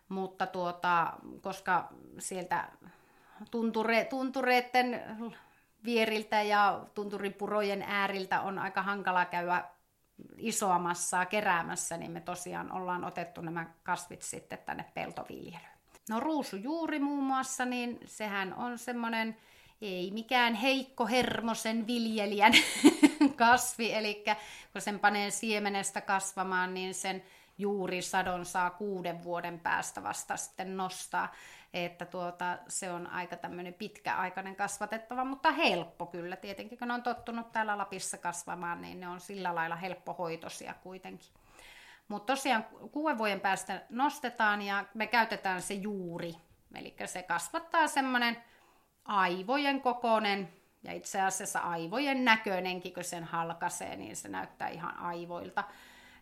mutta 0.09 0.47
tuota, 0.47 1.13
koska 1.41 1.89
sieltä 2.19 2.67
tunture, 3.51 4.03
tuntureiden 4.03 5.01
vieriltä 5.87 6.41
ja 6.41 6.85
tunturipurojen 6.93 7.81
ääriltä 7.81 8.41
on 8.41 8.59
aika 8.59 8.81
hankala 8.81 9.25
käydä 9.25 9.63
isoa 10.37 10.79
massaa 10.79 11.25
keräämässä, 11.25 11.97
niin 11.97 12.11
me 12.11 12.21
tosiaan 12.21 12.71
ollaan 12.71 13.03
otettu 13.03 13.41
nämä 13.41 13.65
kasvit 13.83 14.21
sitten 14.21 14.59
tänne 14.65 14.85
peltoviljelyyn. 14.93 15.77
No 16.09 16.19
ruusujuuri 16.19 16.99
muun 16.99 17.23
muassa, 17.23 17.65
niin 17.65 17.99
sehän 18.05 18.53
on 18.53 18.77
semmoinen 18.77 19.37
ei 19.81 20.11
mikään 20.11 20.53
heikko 20.53 21.07
hermosen 21.07 21.87
viljelijän 21.87 22.53
kasvi, 23.35 23.93
eli 23.93 24.23
kun 24.73 24.81
sen 24.81 24.99
panee 24.99 25.31
siemenestä 25.31 26.01
kasvamaan, 26.01 26.73
niin 26.73 26.93
sen 26.93 27.23
juurisadon 27.57 28.45
saa 28.45 28.69
kuuden 28.69 29.23
vuoden 29.23 29.59
päästä 29.59 30.03
vasta 30.03 30.37
sitten 30.37 30.77
nostaa 30.77 31.33
että 31.73 32.05
tuota, 32.05 32.57
se 32.67 32.91
on 32.91 33.07
aika 33.07 33.35
tämmöinen 33.35 33.73
pitkäaikainen 33.73 34.55
kasvatettava, 34.55 35.23
mutta 35.23 35.51
helppo 35.51 36.05
kyllä. 36.05 36.35
Tietenkin 36.35 36.77
kun 36.77 36.87
ne 36.87 36.93
on 36.93 37.03
tottunut 37.03 37.51
täällä 37.51 37.77
Lapissa 37.77 38.17
kasvamaan, 38.17 38.81
niin 38.81 38.99
ne 38.99 39.07
on 39.07 39.19
sillä 39.19 39.55
lailla 39.55 39.75
helppohoitoisia 39.75 40.73
kuitenkin. 40.73 41.29
Mutta 42.07 42.33
tosiaan 42.33 42.65
kuuden 42.91 43.17
vuoden 43.17 43.39
päästä 43.39 43.81
nostetaan 43.89 44.61
ja 44.61 44.85
me 44.93 45.07
käytetään 45.07 45.61
se 45.61 45.73
juuri. 45.73 46.35
Eli 46.75 46.95
se 47.05 47.23
kasvattaa 47.23 47.87
semmoinen 47.87 48.37
aivojen 49.05 49.81
kokoinen 49.81 50.49
ja 50.83 50.93
itse 50.93 51.21
asiassa 51.21 51.59
aivojen 51.59 52.25
näköinenkin, 52.25 52.93
kun 52.93 53.03
sen 53.03 53.23
halkaisee, 53.23 53.95
niin 53.95 54.15
se 54.15 54.27
näyttää 54.27 54.67
ihan 54.67 54.97
aivoilta. 54.97 55.63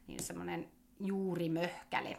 Niin 0.07 0.23
semmoinen 0.23 0.71
juurimöhkäle 0.99 2.17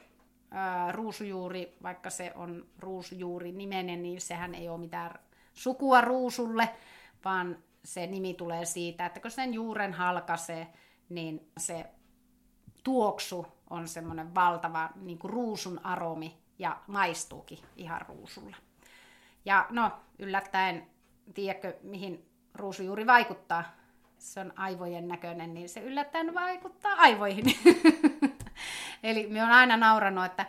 ruusujuuri, 0.92 1.76
vaikka 1.82 2.10
se 2.10 2.32
on 2.34 2.66
ruusujuuri 2.78 3.52
nimenen, 3.52 4.02
niin 4.02 4.20
sehän 4.20 4.54
ei 4.54 4.68
ole 4.68 4.80
mitään 4.80 5.18
sukua 5.54 6.00
ruusulle, 6.00 6.68
vaan 7.24 7.58
se 7.84 8.06
nimi 8.06 8.34
tulee 8.34 8.64
siitä, 8.64 9.06
että 9.06 9.20
kun 9.20 9.30
sen 9.30 9.54
juuren 9.54 9.92
halkaisee, 9.92 10.66
niin 11.08 11.50
se 11.58 11.86
tuoksu 12.84 13.46
on 13.70 13.88
semmoinen 13.88 14.34
valtava 14.34 14.90
niin 14.96 15.18
kuin 15.18 15.30
ruusun 15.30 15.86
aromi 15.86 16.36
ja 16.58 16.80
maistuukin 16.86 17.58
ihan 17.76 18.00
ruusulla. 18.08 18.56
Ja 19.44 19.66
no, 19.70 19.92
yllättäen, 20.18 20.86
tiedätkö 21.34 21.76
mihin 21.82 22.28
ruusujuuri 22.54 23.06
vaikuttaa? 23.06 23.64
Se 24.18 24.40
on 24.40 24.52
aivojen 24.56 25.08
näköinen, 25.08 25.54
niin 25.54 25.68
se 25.68 25.80
yllättäen 25.80 26.34
vaikuttaa 26.34 26.92
aivoihin. 26.92 27.44
Eli 29.06 29.26
me 29.26 29.42
on 29.42 29.50
aina 29.50 29.76
nauranut, 29.76 30.24
että 30.24 30.46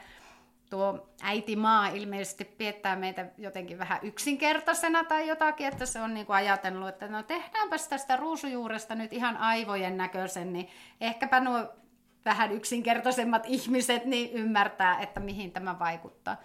tuo 0.70 1.10
äiti 1.22 1.56
maa 1.56 1.88
ilmeisesti 1.88 2.46
piettää 2.46 2.96
meitä 2.96 3.26
jotenkin 3.38 3.80
vähän 3.80 4.00
yksinkertaisena 4.02 5.04
tai 5.04 5.28
jotakin, 5.28 5.68
että 5.68 5.86
se 5.86 6.02
on 6.02 6.14
niin 6.14 6.26
kuin 6.26 6.36
ajatellut, 6.36 6.90
että 6.90 7.08
no 7.08 7.24
tehdäänpäs 7.24 7.88
tästä 7.88 8.16
ruusujuuresta 8.16 8.96
nyt 8.96 9.14
ihan 9.14 9.38
aivojen 9.38 9.98
näköisen, 9.98 10.54
niin 10.54 10.70
ehkäpä 11.02 11.40
nuo 11.40 11.74
vähän 12.26 12.52
yksinkertaisemmat 12.52 13.44
ihmiset 13.58 14.06
niin 14.06 14.32
ymmärtää, 14.32 15.00
että 15.00 15.20
mihin 15.20 15.52
tämä 15.52 15.80
vaikuttaa. 15.80 16.38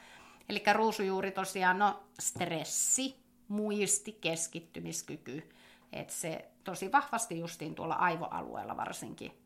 Eli 0.49 0.63
ruusujuuri 0.73 1.31
tosiaan, 1.31 1.79
no 1.79 2.03
stressi, 2.21 3.23
muisti, 3.49 4.13
keskittymiskyky, 4.21 5.49
että 5.93 6.15
se 6.15 6.51
tosi 6.65 6.93
vahvasti 6.93 7.39
justiin 7.39 7.75
tuolla 7.75 7.95
aivoalueella 7.95 8.77
varsinkin 8.77 9.42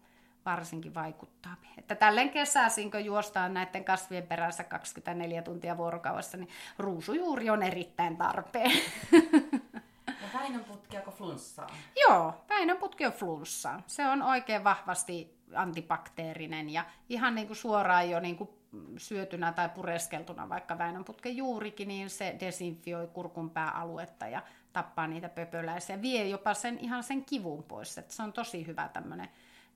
varsinkin 0.47 0.95
vaikuttaa. 0.95 1.57
Että 1.79 1.95
tälleen 1.95 2.31
kesäisin, 2.31 2.91
kun 2.91 3.05
juostaan 3.05 3.55
näiden 3.55 3.85
kasvien 3.85 4.27
perässä 4.27 4.65
24 4.65 5.43
tuntia 5.43 5.77
vuorokaudessa, 5.77 6.37
niin 6.37 6.49
ruusujuuri 6.79 7.51
on 7.51 7.63
erittäin 7.63 8.17
tarpeen. 8.17 8.73
Ja 10.23 10.41
väinönputkiako 10.41 11.11
flunssaa? 11.11 11.67
Joo, 11.97 12.45
väinönputki 12.49 13.07
on 13.07 13.13
flunssaa. 13.13 13.83
Se 13.87 14.07
on 14.07 14.23
oikein 14.23 14.65
vahvasti 14.65 15.39
antibakteerinen 15.55 16.71
ja 16.71 16.85
ihan 17.09 17.35
niin 17.35 17.47
kuin 17.47 17.57
suoraan 17.57 18.11
jo 18.11 18.21
niin 18.21 18.37
kuin 18.37 18.51
syötynä 18.97 19.53
tai 19.53 19.69
pureskeltuna 19.69 20.49
vaikka 20.49 20.79
väinönputken 20.79 21.37
juurikin, 21.37 21.89
niin 21.89 22.11
se 22.11 22.37
desinfioi 22.41 23.07
kurkun 23.07 23.51
pääaluetta 23.51 24.29
ja 24.29 24.43
tappaa 24.73 25.07
niitä 25.07 25.29
pöpöläisiä. 25.29 26.03
Vie 26.03 26.29
jopa 26.29 26.55
sen 26.55 26.79
ihan 26.79 27.03
sen 27.03 27.25
kivun 27.25 27.63
pois. 27.63 27.99
Että 27.99 28.15
se 28.15 28.23
on 28.23 28.33
tosi 28.33 28.67
hyvä 28.67 28.89
tämmöinen 28.89 29.29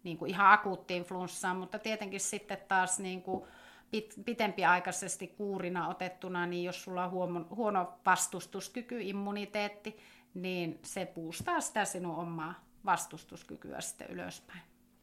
niin 0.05 0.19
kuin 0.19 0.31
ihan 0.31 0.53
akuuttiin 0.53 1.05
flunssaan, 1.05 1.57
mutta 1.57 1.79
tietenkin 1.79 2.21
sitten 2.21 2.59
taas 2.69 2.99
niin 2.99 3.23
kuin 3.23 3.45
pit, 3.91 4.15
pitempiaikaisesti 4.25 5.27
kuurina 5.27 5.89
otettuna, 5.89 6.47
niin 6.47 6.65
jos 6.65 6.85
sulla 6.85 7.05
on 7.05 7.11
huono, 7.11 7.47
huono 7.51 7.93
vastustuskyky, 8.07 9.01
immuniteetti, 9.03 9.99
niin 10.35 10.79
se 10.83 11.07
puustaa 11.07 11.61
sitä 11.61 11.85
sinun 11.85 12.17
omaa 12.17 12.55
vastustuskykyä 12.85 13.81
sitten 13.81 14.11
ylöspäin. 14.11 14.61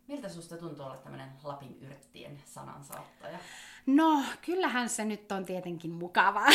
Miltä 0.07 0.29
susta 0.29 0.57
tuntuu 0.57 0.85
olla 0.85 0.97
tämmöinen 0.97 1.29
Lapin 1.43 1.77
yrttien 1.81 2.41
sanansaattaja? 2.45 3.39
No, 3.85 4.23
kyllähän 4.45 4.89
se 4.89 5.05
nyt 5.05 5.31
on 5.31 5.45
tietenkin 5.45 5.91
mukavaa. 5.91 6.47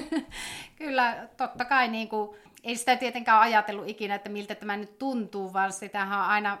Kyllä, 0.76 1.28
totta 1.36 1.64
kai 1.64 1.88
niin 1.88 2.08
kuin, 2.08 2.38
ei 2.64 2.76
sitä 2.76 2.96
tietenkään 2.96 3.40
ajatellut 3.40 3.88
ikinä, 3.88 4.14
että 4.14 4.30
miltä 4.30 4.54
tämä 4.54 4.76
nyt 4.76 4.98
tuntuu, 4.98 5.52
vaan 5.52 5.72
sitähän 5.72 6.20
on 6.20 6.26
aina 6.26 6.58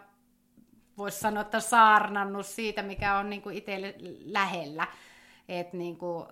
voisi 0.98 1.20
sanoa, 1.20 1.40
että 1.40 1.60
saarnannut 1.60 2.46
siitä, 2.46 2.82
mikä 2.82 3.18
on 3.18 3.30
niin 3.30 3.42
kuin 3.42 3.56
itselle 3.56 3.94
lähellä. 4.24 4.86
Että 5.48 5.76
niin 5.76 5.96
kuin, 5.96 6.26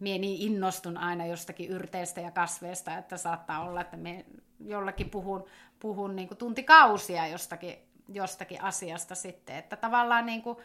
mie 0.00 0.18
niin 0.18 0.52
innostun 0.52 0.96
aina 0.96 1.26
jostakin 1.26 1.70
yrteistä 1.70 2.20
ja 2.20 2.30
kasveista, 2.30 2.98
että 2.98 3.16
saattaa 3.16 3.68
olla, 3.68 3.80
että 3.80 3.96
me 3.96 4.24
jollakin 4.60 5.10
puhun, 5.10 5.44
puhun 5.80 6.16
niin 6.16 6.28
kuin 6.28 6.38
tuntikausia 6.38 7.26
jostakin, 7.26 7.78
jostakin 8.08 8.62
asiasta 8.62 9.14
sitten. 9.14 9.56
Että 9.56 9.76
tavallaan 9.76 10.26
niin 10.26 10.42
kuin, 10.42 10.58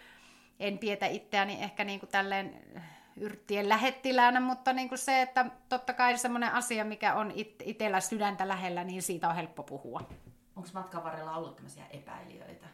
en 0.60 0.78
pietä 0.78 1.06
itseäni 1.06 1.64
ehkä 1.64 1.84
niin 1.84 2.00
kuin 2.00 2.10
tälleen 2.10 2.62
yrttien 3.16 3.70
lähettiläänä, 3.70 4.40
mutta 4.40 4.74
niin 4.74 4.90
kuin 4.90 5.00
se, 5.00 5.22
että 5.22 5.46
totta 5.70 5.94
kai 5.94 6.18
semmoinen 6.18 6.54
asia, 6.54 6.86
mikä 6.86 7.16
on 7.16 7.32
it- 7.36 7.64
itsellä 7.66 8.00
sydäntä 8.00 8.48
lähellä, 8.48 8.84
niin 8.84 9.02
siitä 9.02 9.30
on 9.30 9.36
helppo 9.36 9.64
puhua. 9.64 10.02
Onko 10.56 10.70
matkan 10.74 11.04
varrella 11.04 11.36
ollut 11.36 11.56
tämmöisiä 11.56 11.86
epäilijöitä? 11.90 12.68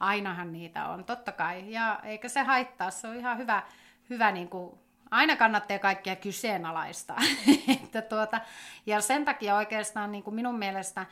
Ainahan 0.00 0.52
niitä 0.52 0.86
on, 0.86 1.04
totta 1.04 1.32
kai. 1.32 1.72
Ja 1.72 2.00
eikä 2.04 2.28
se 2.28 2.42
haittaa, 2.42 2.90
se 2.90 3.08
on 3.08 3.16
ihan 3.16 3.38
hyvä, 3.38 3.62
hyvä 4.10 4.32
niin 4.32 4.48
kuin, 4.48 4.78
aina 5.10 5.36
kannattaa 5.36 5.78
kaikkia 5.78 6.16
kyseenalaista. 6.16 7.14
että 7.82 8.02
tuota, 8.02 8.40
ja 8.86 9.00
sen 9.00 9.24
takia 9.24 9.56
oikeastaan 9.56 10.12
niin 10.12 10.24
kuin 10.24 10.34
minun 10.34 10.58
mielestä 10.58 11.06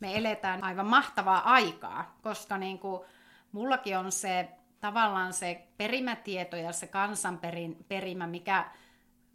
me 0.00 0.16
eletään 0.16 0.64
aivan 0.64 0.86
mahtavaa 0.86 1.52
aikaa, 1.52 2.16
koska 2.22 2.58
niin 2.58 2.78
kuin, 2.78 3.02
mullakin 3.52 3.98
on 3.98 4.12
se 4.12 4.48
tavallaan 4.80 5.32
se 5.32 5.66
perimätieto 5.76 6.56
ja 6.56 6.72
se 6.72 6.86
kansanperimä, 6.86 8.26
mikä 8.26 8.64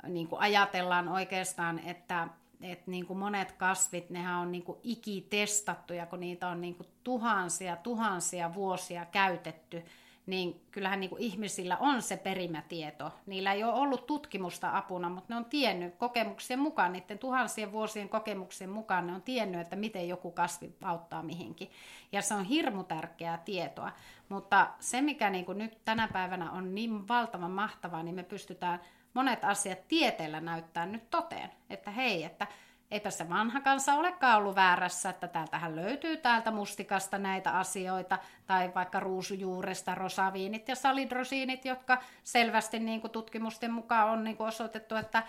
niin 0.08 0.28
kuin 0.28 0.42
ajatellaan 0.42 1.08
oikeastaan, 1.08 1.80
että, 1.80 2.28
että 2.66 2.92
niin 2.92 3.06
kuin 3.06 3.20
monet 3.20 3.52
kasvit, 3.52 4.10
nehän 4.10 4.40
on 4.40 4.52
niin 4.52 4.64
kuin 4.64 4.80
ikitestattuja, 4.84 6.06
kun 6.06 6.20
niitä 6.20 6.48
on 6.48 6.62
niin 6.62 6.76
kuin 6.76 6.88
tuhansia, 7.04 7.76
tuhansia 7.76 8.54
vuosia 8.54 9.06
käytetty, 9.06 9.86
niin 10.26 10.62
kyllähän 10.72 11.00
niin 11.00 11.10
kuin 11.10 11.22
ihmisillä 11.22 11.78
on 11.78 12.02
se 12.02 12.18
perimätieto. 12.18 13.12
Niillä 13.26 13.54
ei 13.54 13.64
ole 13.64 13.74
ollut 13.74 14.06
tutkimusta 14.06 14.78
apuna, 14.78 15.10
mutta 15.10 15.34
ne 15.34 15.38
on 15.38 15.46
tiennyt 15.46 15.96
kokemuksien 15.96 16.60
mukaan, 16.60 16.94
niiden 16.94 17.20
tuhansien 17.20 17.72
vuosien 17.72 18.10
kokemuksien 18.10 18.70
mukaan 18.70 19.08
ne 19.08 19.14
on 19.14 19.22
tiennyt, 19.22 19.62
että 19.62 19.76
miten 19.76 20.08
joku 20.08 20.32
kasvi 20.32 20.76
auttaa 20.84 21.24
mihinkin. 21.24 21.72
Ja 22.12 22.22
se 22.22 22.34
on 22.34 22.46
hirmu 22.46 22.84
tärkeää 22.84 23.38
tietoa. 23.38 23.92
Mutta 24.30 24.70
se, 24.80 25.02
mikä 25.02 25.30
niin 25.30 25.46
kuin 25.46 25.58
nyt 25.58 25.78
tänä 25.86 26.08
päivänä 26.08 26.52
on 26.52 26.76
niin 26.76 27.08
valtavan 27.08 27.52
mahtavaa, 27.52 28.04
niin 28.04 28.16
me 28.16 28.24
pystytään 28.24 28.80
monet 29.14 29.44
asiat 29.44 29.88
tieteellä 29.88 30.42
näyttää 30.42 30.86
nyt 30.86 31.10
toteen. 31.10 31.50
Että 31.70 31.92
hei, 31.92 32.24
että 32.24 32.48
eipä 32.92 33.10
se 33.10 33.30
vanha 33.30 33.62
kansa 33.62 33.94
olekaan 33.94 34.38
ollut 34.38 34.56
väärässä, 34.56 35.10
että 35.10 35.28
täältähän 35.28 35.76
löytyy 35.76 36.18
täältä 36.18 36.52
mustikasta 36.52 37.18
näitä 37.18 37.52
asioita, 37.52 38.18
tai 38.46 38.72
vaikka 38.76 39.00
ruusujuuresta 39.00 39.96
rosaviinit 39.96 40.68
ja 40.68 40.76
salidrosiinit, 40.76 41.66
jotka 41.66 41.98
selvästi 42.24 42.80
niin 42.80 43.02
kuin 43.02 43.12
tutkimusten 43.12 43.74
mukaan 43.74 44.10
on 44.10 44.24
niin 44.24 44.38
kuin 44.38 44.48
osoitettu, 44.48 44.96
että 44.96 45.24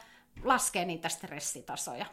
laskee 0.45 0.85
niitä 0.85 1.09
stressitasoja. 1.09 2.07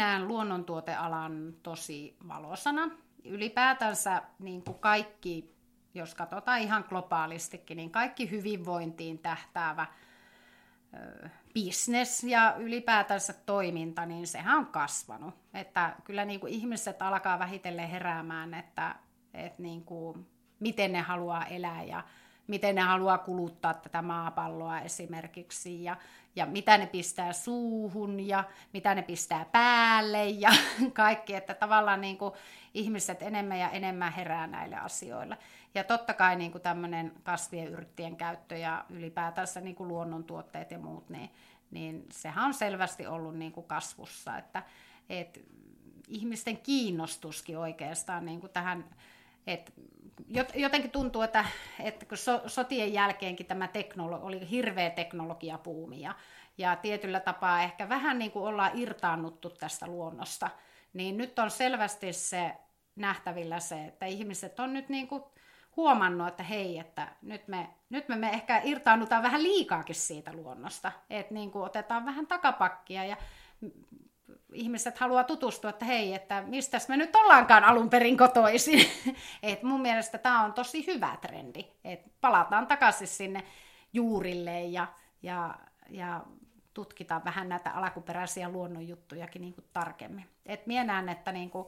Näen 0.00 0.28
luonnontuotealan 0.28 1.54
tosi 1.62 2.16
valosana 2.28 2.90
ylipäätänsä 3.24 4.22
niin 4.38 4.64
kuin 4.64 4.78
kaikki, 4.78 5.54
jos 5.94 6.14
katsotaan 6.14 6.60
ihan 6.60 6.84
globaalistikin, 6.88 7.76
niin 7.76 7.90
kaikki 7.90 8.30
hyvinvointiin 8.30 9.18
tähtäävä 9.18 9.86
ö, 10.94 11.28
business 11.54 12.24
ja 12.24 12.54
ylipäätänsä 12.58 13.32
toiminta, 13.32 14.06
niin 14.06 14.26
sehän 14.26 14.58
on 14.58 14.66
kasvanut. 14.66 15.34
Että 15.54 15.96
kyllä 16.04 16.24
niin 16.24 16.40
kuin 16.40 16.52
ihmiset 16.52 17.02
alkaa 17.02 17.38
vähitellen 17.38 17.88
heräämään, 17.88 18.54
että, 18.54 18.94
että 19.34 19.62
niin 19.62 19.84
kuin, 19.84 20.26
miten 20.60 20.92
ne 20.92 21.00
haluaa 21.00 21.46
elää 21.46 21.82
ja 21.82 22.04
miten 22.50 22.74
ne 22.74 22.80
haluaa 22.80 23.18
kuluttaa 23.18 23.74
tätä 23.74 24.02
maapalloa 24.02 24.80
esimerkiksi 24.80 25.84
ja, 25.84 25.96
ja 26.36 26.46
mitä 26.46 26.78
ne 26.78 26.86
pistää 26.86 27.32
suuhun 27.32 28.20
ja 28.20 28.44
mitä 28.72 28.94
ne 28.94 29.02
pistää 29.02 29.44
päälle 29.44 30.26
ja 30.26 30.50
kaikki, 30.92 31.34
että 31.34 31.54
tavallaan 31.54 32.00
niin 32.00 32.18
kuin 32.18 32.34
ihmiset 32.74 33.22
enemmän 33.22 33.58
ja 33.58 33.70
enemmän 33.70 34.12
herää 34.12 34.46
näille 34.46 34.76
asioille. 34.76 35.38
Ja 35.74 35.84
totta 35.84 36.14
kai 36.14 36.36
niin 36.36 36.52
kuin 36.52 36.62
tämmöinen 36.62 37.12
kasvien 37.22 37.68
yrttien 37.68 38.16
käyttö 38.16 38.56
ja 38.56 38.84
ylipäätänsä 38.88 39.60
niin 39.60 39.76
kuin 39.76 39.88
luonnontuotteet 39.88 40.70
ja 40.70 40.78
muut, 40.78 41.08
niin, 41.08 41.30
niin 41.70 42.06
sehän 42.12 42.44
on 42.44 42.54
selvästi 42.54 43.06
ollut 43.06 43.36
niin 43.36 43.52
kuin 43.52 43.66
kasvussa, 43.66 44.38
että, 44.38 44.62
että 45.08 45.40
ihmisten 46.08 46.56
kiinnostuskin 46.56 47.58
oikeastaan 47.58 48.26
niin 48.26 48.40
kuin 48.40 48.52
tähän, 48.52 48.84
että 49.46 49.72
jotenkin 50.54 50.90
tuntuu, 50.90 51.22
että, 51.22 51.44
että 51.80 52.06
kun 52.06 52.18
so, 52.18 52.42
sotien 52.46 52.92
jälkeenkin 52.92 53.46
tämä 53.46 53.66
teknolo- 53.66 54.22
oli 54.22 54.50
hirveä 54.50 54.90
teknologiapuumi 54.90 56.00
ja, 56.00 56.14
ja 56.58 56.76
tietyllä 56.76 57.20
tapaa 57.20 57.62
ehkä 57.62 57.88
vähän 57.88 58.18
niin 58.18 58.30
kuin 58.30 58.44
ollaan 58.44 58.78
irtaannuttu 58.78 59.50
tästä 59.50 59.86
luonnosta, 59.86 60.50
niin 60.92 61.16
nyt 61.16 61.38
on 61.38 61.50
selvästi 61.50 62.12
se 62.12 62.52
nähtävillä 62.96 63.60
se, 63.60 63.84
että 63.84 64.06
ihmiset 64.06 64.60
on 64.60 64.72
nyt 64.72 64.88
niin 64.88 65.08
kuin 65.08 65.22
huomannut, 65.76 66.28
että 66.28 66.42
hei, 66.42 66.78
että 66.78 67.08
nyt 67.22 67.48
me, 67.48 67.70
nyt 67.90 68.08
me, 68.08 68.16
me 68.16 68.30
ehkä 68.30 68.60
irtaannutaan 68.64 69.22
vähän 69.22 69.42
liikaakin 69.42 69.94
siitä 69.94 70.32
luonnosta, 70.32 70.92
että 71.10 71.34
niin 71.34 71.50
otetaan 71.54 72.06
vähän 72.06 72.26
takapakkia 72.26 73.04
ja 73.04 73.16
ihmiset 74.52 74.98
haluaa 74.98 75.24
tutustua, 75.24 75.70
että 75.70 75.84
hei, 75.84 76.14
että 76.14 76.42
mistä 76.42 76.78
me 76.88 76.96
nyt 76.96 77.16
ollaankaan 77.16 77.64
alun 77.64 77.90
perin 77.90 78.16
kotoisin. 78.16 78.86
Et 79.42 79.62
mun 79.62 79.80
mielestä 79.80 80.18
tämä 80.18 80.44
on 80.44 80.52
tosi 80.52 80.86
hyvä 80.86 81.16
trendi, 81.20 81.66
että 81.84 82.10
palataan 82.20 82.66
takaisin 82.66 83.08
sinne 83.08 83.44
juurille 83.92 84.60
ja, 84.60 84.86
ja, 85.22 85.54
ja 85.90 86.20
tutkitaan 86.74 87.24
vähän 87.24 87.48
näitä 87.48 87.70
alkuperäisiä 87.70 88.48
luonnonjuttujakin 88.48 89.42
niin 89.42 89.54
kuin 89.54 89.64
tarkemmin. 89.72 90.26
Et 90.46 90.66
minä 90.66 90.84
näen, 90.84 91.08
että 91.08 91.32
niin 91.32 91.50
kuin, 91.50 91.66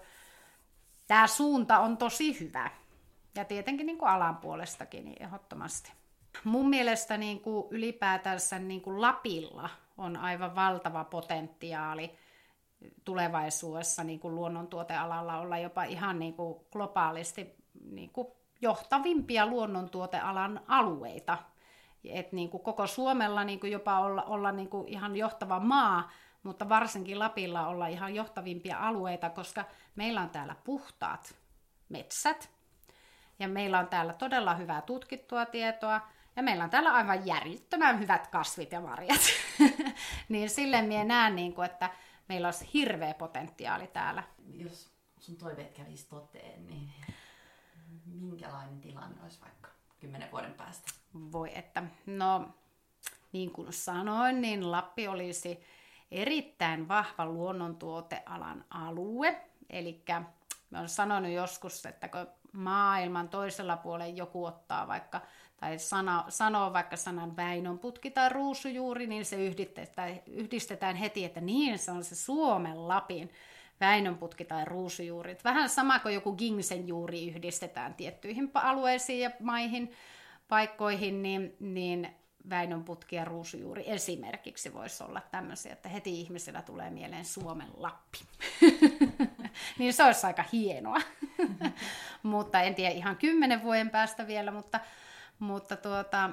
tämä 1.06 1.26
suunta 1.26 1.78
on 1.78 1.96
tosi 1.96 2.40
hyvä. 2.40 2.70
Ja 3.34 3.44
tietenkin 3.44 3.86
niin 3.86 3.98
kuin 3.98 4.08
alan 4.08 4.36
puolestakin 4.36 5.04
niin 5.04 5.22
ehdottomasti. 5.22 5.92
Mun 6.44 6.68
mielestä 6.68 7.16
niin 7.16 7.40
kuin 7.40 7.66
ylipäätänsä 7.70 8.58
niin 8.58 8.80
kuin 8.80 9.00
Lapilla 9.00 9.70
on 9.98 10.16
aivan 10.16 10.54
valtava 10.54 11.04
potentiaali 11.04 12.18
tulevaisuudessa 13.04 14.04
niin 14.04 14.20
kuin 14.20 14.34
luonnontuotealalla 14.34 15.38
olla 15.38 15.58
jopa 15.58 15.84
ihan 15.84 16.18
niin 16.18 16.34
kuin 16.34 16.60
globaalisti 16.72 17.54
niin 17.90 18.10
kuin 18.10 18.28
johtavimpia 18.60 19.46
luonnontuotealan 19.46 20.60
alueita. 20.68 21.38
Et 22.04 22.32
niin 22.32 22.50
kuin 22.50 22.62
koko 22.62 22.86
Suomella 22.86 23.44
niin 23.44 23.60
kuin 23.60 23.72
jopa 23.72 24.00
olla, 24.00 24.22
olla 24.22 24.52
niin 24.52 24.68
kuin 24.68 24.88
ihan 24.88 25.16
johtava 25.16 25.60
maa, 25.60 26.10
mutta 26.42 26.68
varsinkin 26.68 27.18
Lapilla 27.18 27.66
olla 27.66 27.86
ihan 27.86 28.14
johtavimpia 28.14 28.78
alueita, 28.78 29.30
koska 29.30 29.64
meillä 29.96 30.20
on 30.20 30.30
täällä 30.30 30.56
puhtaat 30.64 31.34
metsät, 31.88 32.50
ja 33.38 33.48
meillä 33.48 33.78
on 33.78 33.86
täällä 33.86 34.12
todella 34.12 34.54
hyvää 34.54 34.82
tutkittua 34.82 35.46
tietoa, 35.46 36.00
ja 36.36 36.42
meillä 36.42 36.64
on 36.64 36.70
täällä 36.70 36.92
aivan 36.92 37.26
järjettömän 37.26 38.00
hyvät 38.00 38.26
kasvit 38.26 38.72
ja 38.72 38.80
marjat. 38.80 39.20
niin 40.28 40.50
silleen 40.50 40.84
minä 40.84 41.04
näen, 41.04 41.36
niin 41.36 41.54
kuin, 41.54 41.66
että 41.66 41.90
meillä 42.28 42.48
olisi 42.48 42.70
hirveä 42.74 43.14
potentiaali 43.14 43.86
täällä. 43.86 44.22
Jos 44.54 44.90
sun 45.18 45.36
toiveet 45.36 45.72
kävisi 45.72 46.08
toteen, 46.08 46.66
niin 46.66 46.92
minkälainen 48.06 48.80
tilanne 48.80 49.22
olisi 49.22 49.40
vaikka 49.40 49.68
kymmenen 50.00 50.30
vuoden 50.30 50.54
päästä? 50.54 50.92
Voi 51.32 51.58
että, 51.58 51.82
no 52.06 52.48
niin 53.32 53.50
kuin 53.50 53.72
sanoin, 53.72 54.40
niin 54.40 54.70
Lappi 54.70 55.08
olisi 55.08 55.64
erittäin 56.10 56.88
vahva 56.88 57.26
luonnontuotealan 57.26 58.64
alue. 58.70 59.40
Eli 59.70 60.04
mä 60.70 60.78
olen 60.78 60.88
sanonut 60.88 61.32
joskus, 61.32 61.86
että 61.86 62.08
kun 62.08 62.26
maailman 62.52 63.28
toisella 63.28 63.76
puolella 63.76 64.14
joku 64.14 64.44
ottaa 64.44 64.88
vaikka 64.88 65.20
tai 65.62 65.78
sano, 65.78 66.24
sanoo 66.28 66.72
vaikka 66.72 66.96
sanan 66.96 67.36
Väinönputki 67.36 68.10
tai 68.10 68.28
ruusujuuri, 68.28 69.06
niin 69.06 69.24
se 69.24 69.46
yhdistetään, 69.46 70.20
yhdistetään 70.26 70.96
heti, 70.96 71.24
että 71.24 71.40
niin 71.40 71.78
se 71.78 71.90
on 71.90 72.04
se 72.04 72.14
Suomen 72.14 72.88
Lapin 72.88 73.30
Väinönputki 73.80 74.44
tai 74.44 74.64
ruusujuuri. 74.64 75.36
Vähän 75.44 75.68
sama 75.68 75.98
kuin 75.98 76.14
joku 76.14 76.32
Gingsen 76.32 76.88
juuri 76.88 77.28
yhdistetään 77.28 77.94
tiettyihin 77.94 78.50
alueisiin 78.54 79.20
ja 79.20 79.30
maihin, 79.40 79.92
paikkoihin, 80.48 81.22
niin, 81.22 81.56
niin 81.60 82.08
Väinönputki 82.50 83.16
ja 83.16 83.24
ruusujuuri 83.24 83.84
esimerkiksi 83.86 84.74
voisi 84.74 85.04
olla 85.04 85.20
tämmöisiä, 85.30 85.72
että 85.72 85.88
heti 85.88 86.20
ihmisellä 86.20 86.62
tulee 86.62 86.90
mieleen 86.90 87.24
Suomen 87.24 87.68
Lappi. 87.76 88.18
niin 89.78 89.92
se 89.92 90.04
olisi 90.04 90.26
aika 90.26 90.44
hienoa. 90.52 90.98
mutta 92.22 92.60
en 92.60 92.74
tiedä 92.74 92.94
ihan 92.94 93.16
kymmenen 93.16 93.62
vuoden 93.62 93.90
päästä 93.90 94.26
vielä, 94.26 94.50
mutta, 94.50 94.80
mutta 95.42 95.76
tuota, 95.76 96.30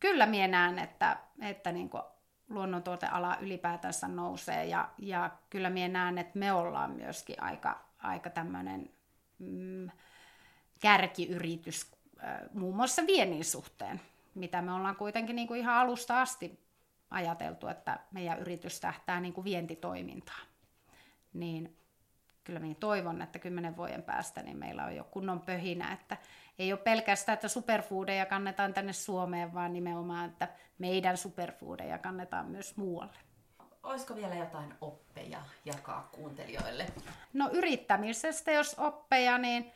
kyllä 0.00 0.26
minä 0.26 0.48
näen, 0.48 0.78
että, 0.78 1.16
että 1.40 1.72
niin 1.72 1.90
luonnontuoteala 2.48 3.36
ylipäätänsä 3.40 4.08
nousee 4.08 4.64
ja, 4.64 4.88
ja 4.98 5.30
kyllä 5.50 5.70
minä 5.70 5.88
näen, 5.88 6.18
että 6.18 6.38
me 6.38 6.52
ollaan 6.52 6.90
myöskin 6.90 7.42
aika, 7.42 7.84
aika 7.98 8.30
tämmöinen 8.30 8.90
mm, 9.38 9.90
kärkiyritys 10.80 11.90
muun 12.54 12.76
muassa 12.76 13.06
viennin 13.06 13.44
suhteen 13.44 14.00
mitä 14.38 14.62
me 14.62 14.72
ollaan 14.72 14.96
kuitenkin 14.96 15.36
niin 15.36 15.48
kuin 15.48 15.60
ihan 15.60 15.74
alusta 15.74 16.20
asti 16.20 16.60
ajateltu, 17.10 17.68
että 17.68 18.00
meidän 18.10 18.38
yritys 18.38 18.80
tähtää 18.80 19.20
niin 19.20 19.32
kuin 19.32 19.44
vientitoimintaan. 19.44 20.46
Niin 21.32 21.76
kyllä 22.44 22.60
minä 22.60 22.74
toivon, 22.74 23.22
että 23.22 23.38
kymmenen 23.38 23.76
vuoden 23.76 24.02
päästä 24.02 24.42
niin 24.42 24.56
meillä 24.56 24.84
on 24.84 24.96
jo 24.96 25.04
kunnon 25.04 25.40
pöhinä, 25.40 25.92
että 25.92 26.16
ei 26.58 26.72
ole 26.72 26.80
pelkästään, 26.80 27.34
että 27.34 27.48
superfoodeja 27.48 28.26
kannetaan 28.26 28.74
tänne 28.74 28.92
Suomeen, 28.92 29.54
vaan 29.54 29.72
nimenomaan, 29.72 30.30
että 30.30 30.48
meidän 30.78 31.16
superfoodeja 31.16 31.98
kannetaan 31.98 32.46
myös 32.46 32.76
muualle. 32.76 33.18
Olisiko 33.82 34.16
vielä 34.16 34.34
jotain 34.34 34.74
oppeja 34.80 35.38
jakaa 35.64 36.08
kuuntelijoille? 36.12 36.86
No 37.32 37.50
yrittämisestä, 37.52 38.50
jos 38.52 38.74
oppeja, 38.78 39.38
niin 39.38 39.72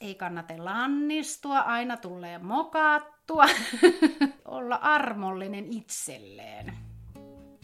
ei 0.00 0.14
kannata 0.14 0.54
lannistua, 0.58 1.58
aina 1.58 1.96
tulee 1.96 2.38
mokattua, 2.38 3.44
olla 4.44 4.74
armollinen 4.74 5.72
itselleen. 5.72 6.74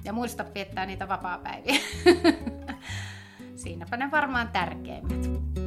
Ja 0.05 0.13
muista 0.13 0.45
viettää 0.55 0.87
niitä 0.87 1.09
vapaa-päiviä. 1.09 1.81
Siinäpä 3.63 3.97
ne 3.97 4.11
varmaan 4.11 4.49
tärkeimmät. 4.49 5.60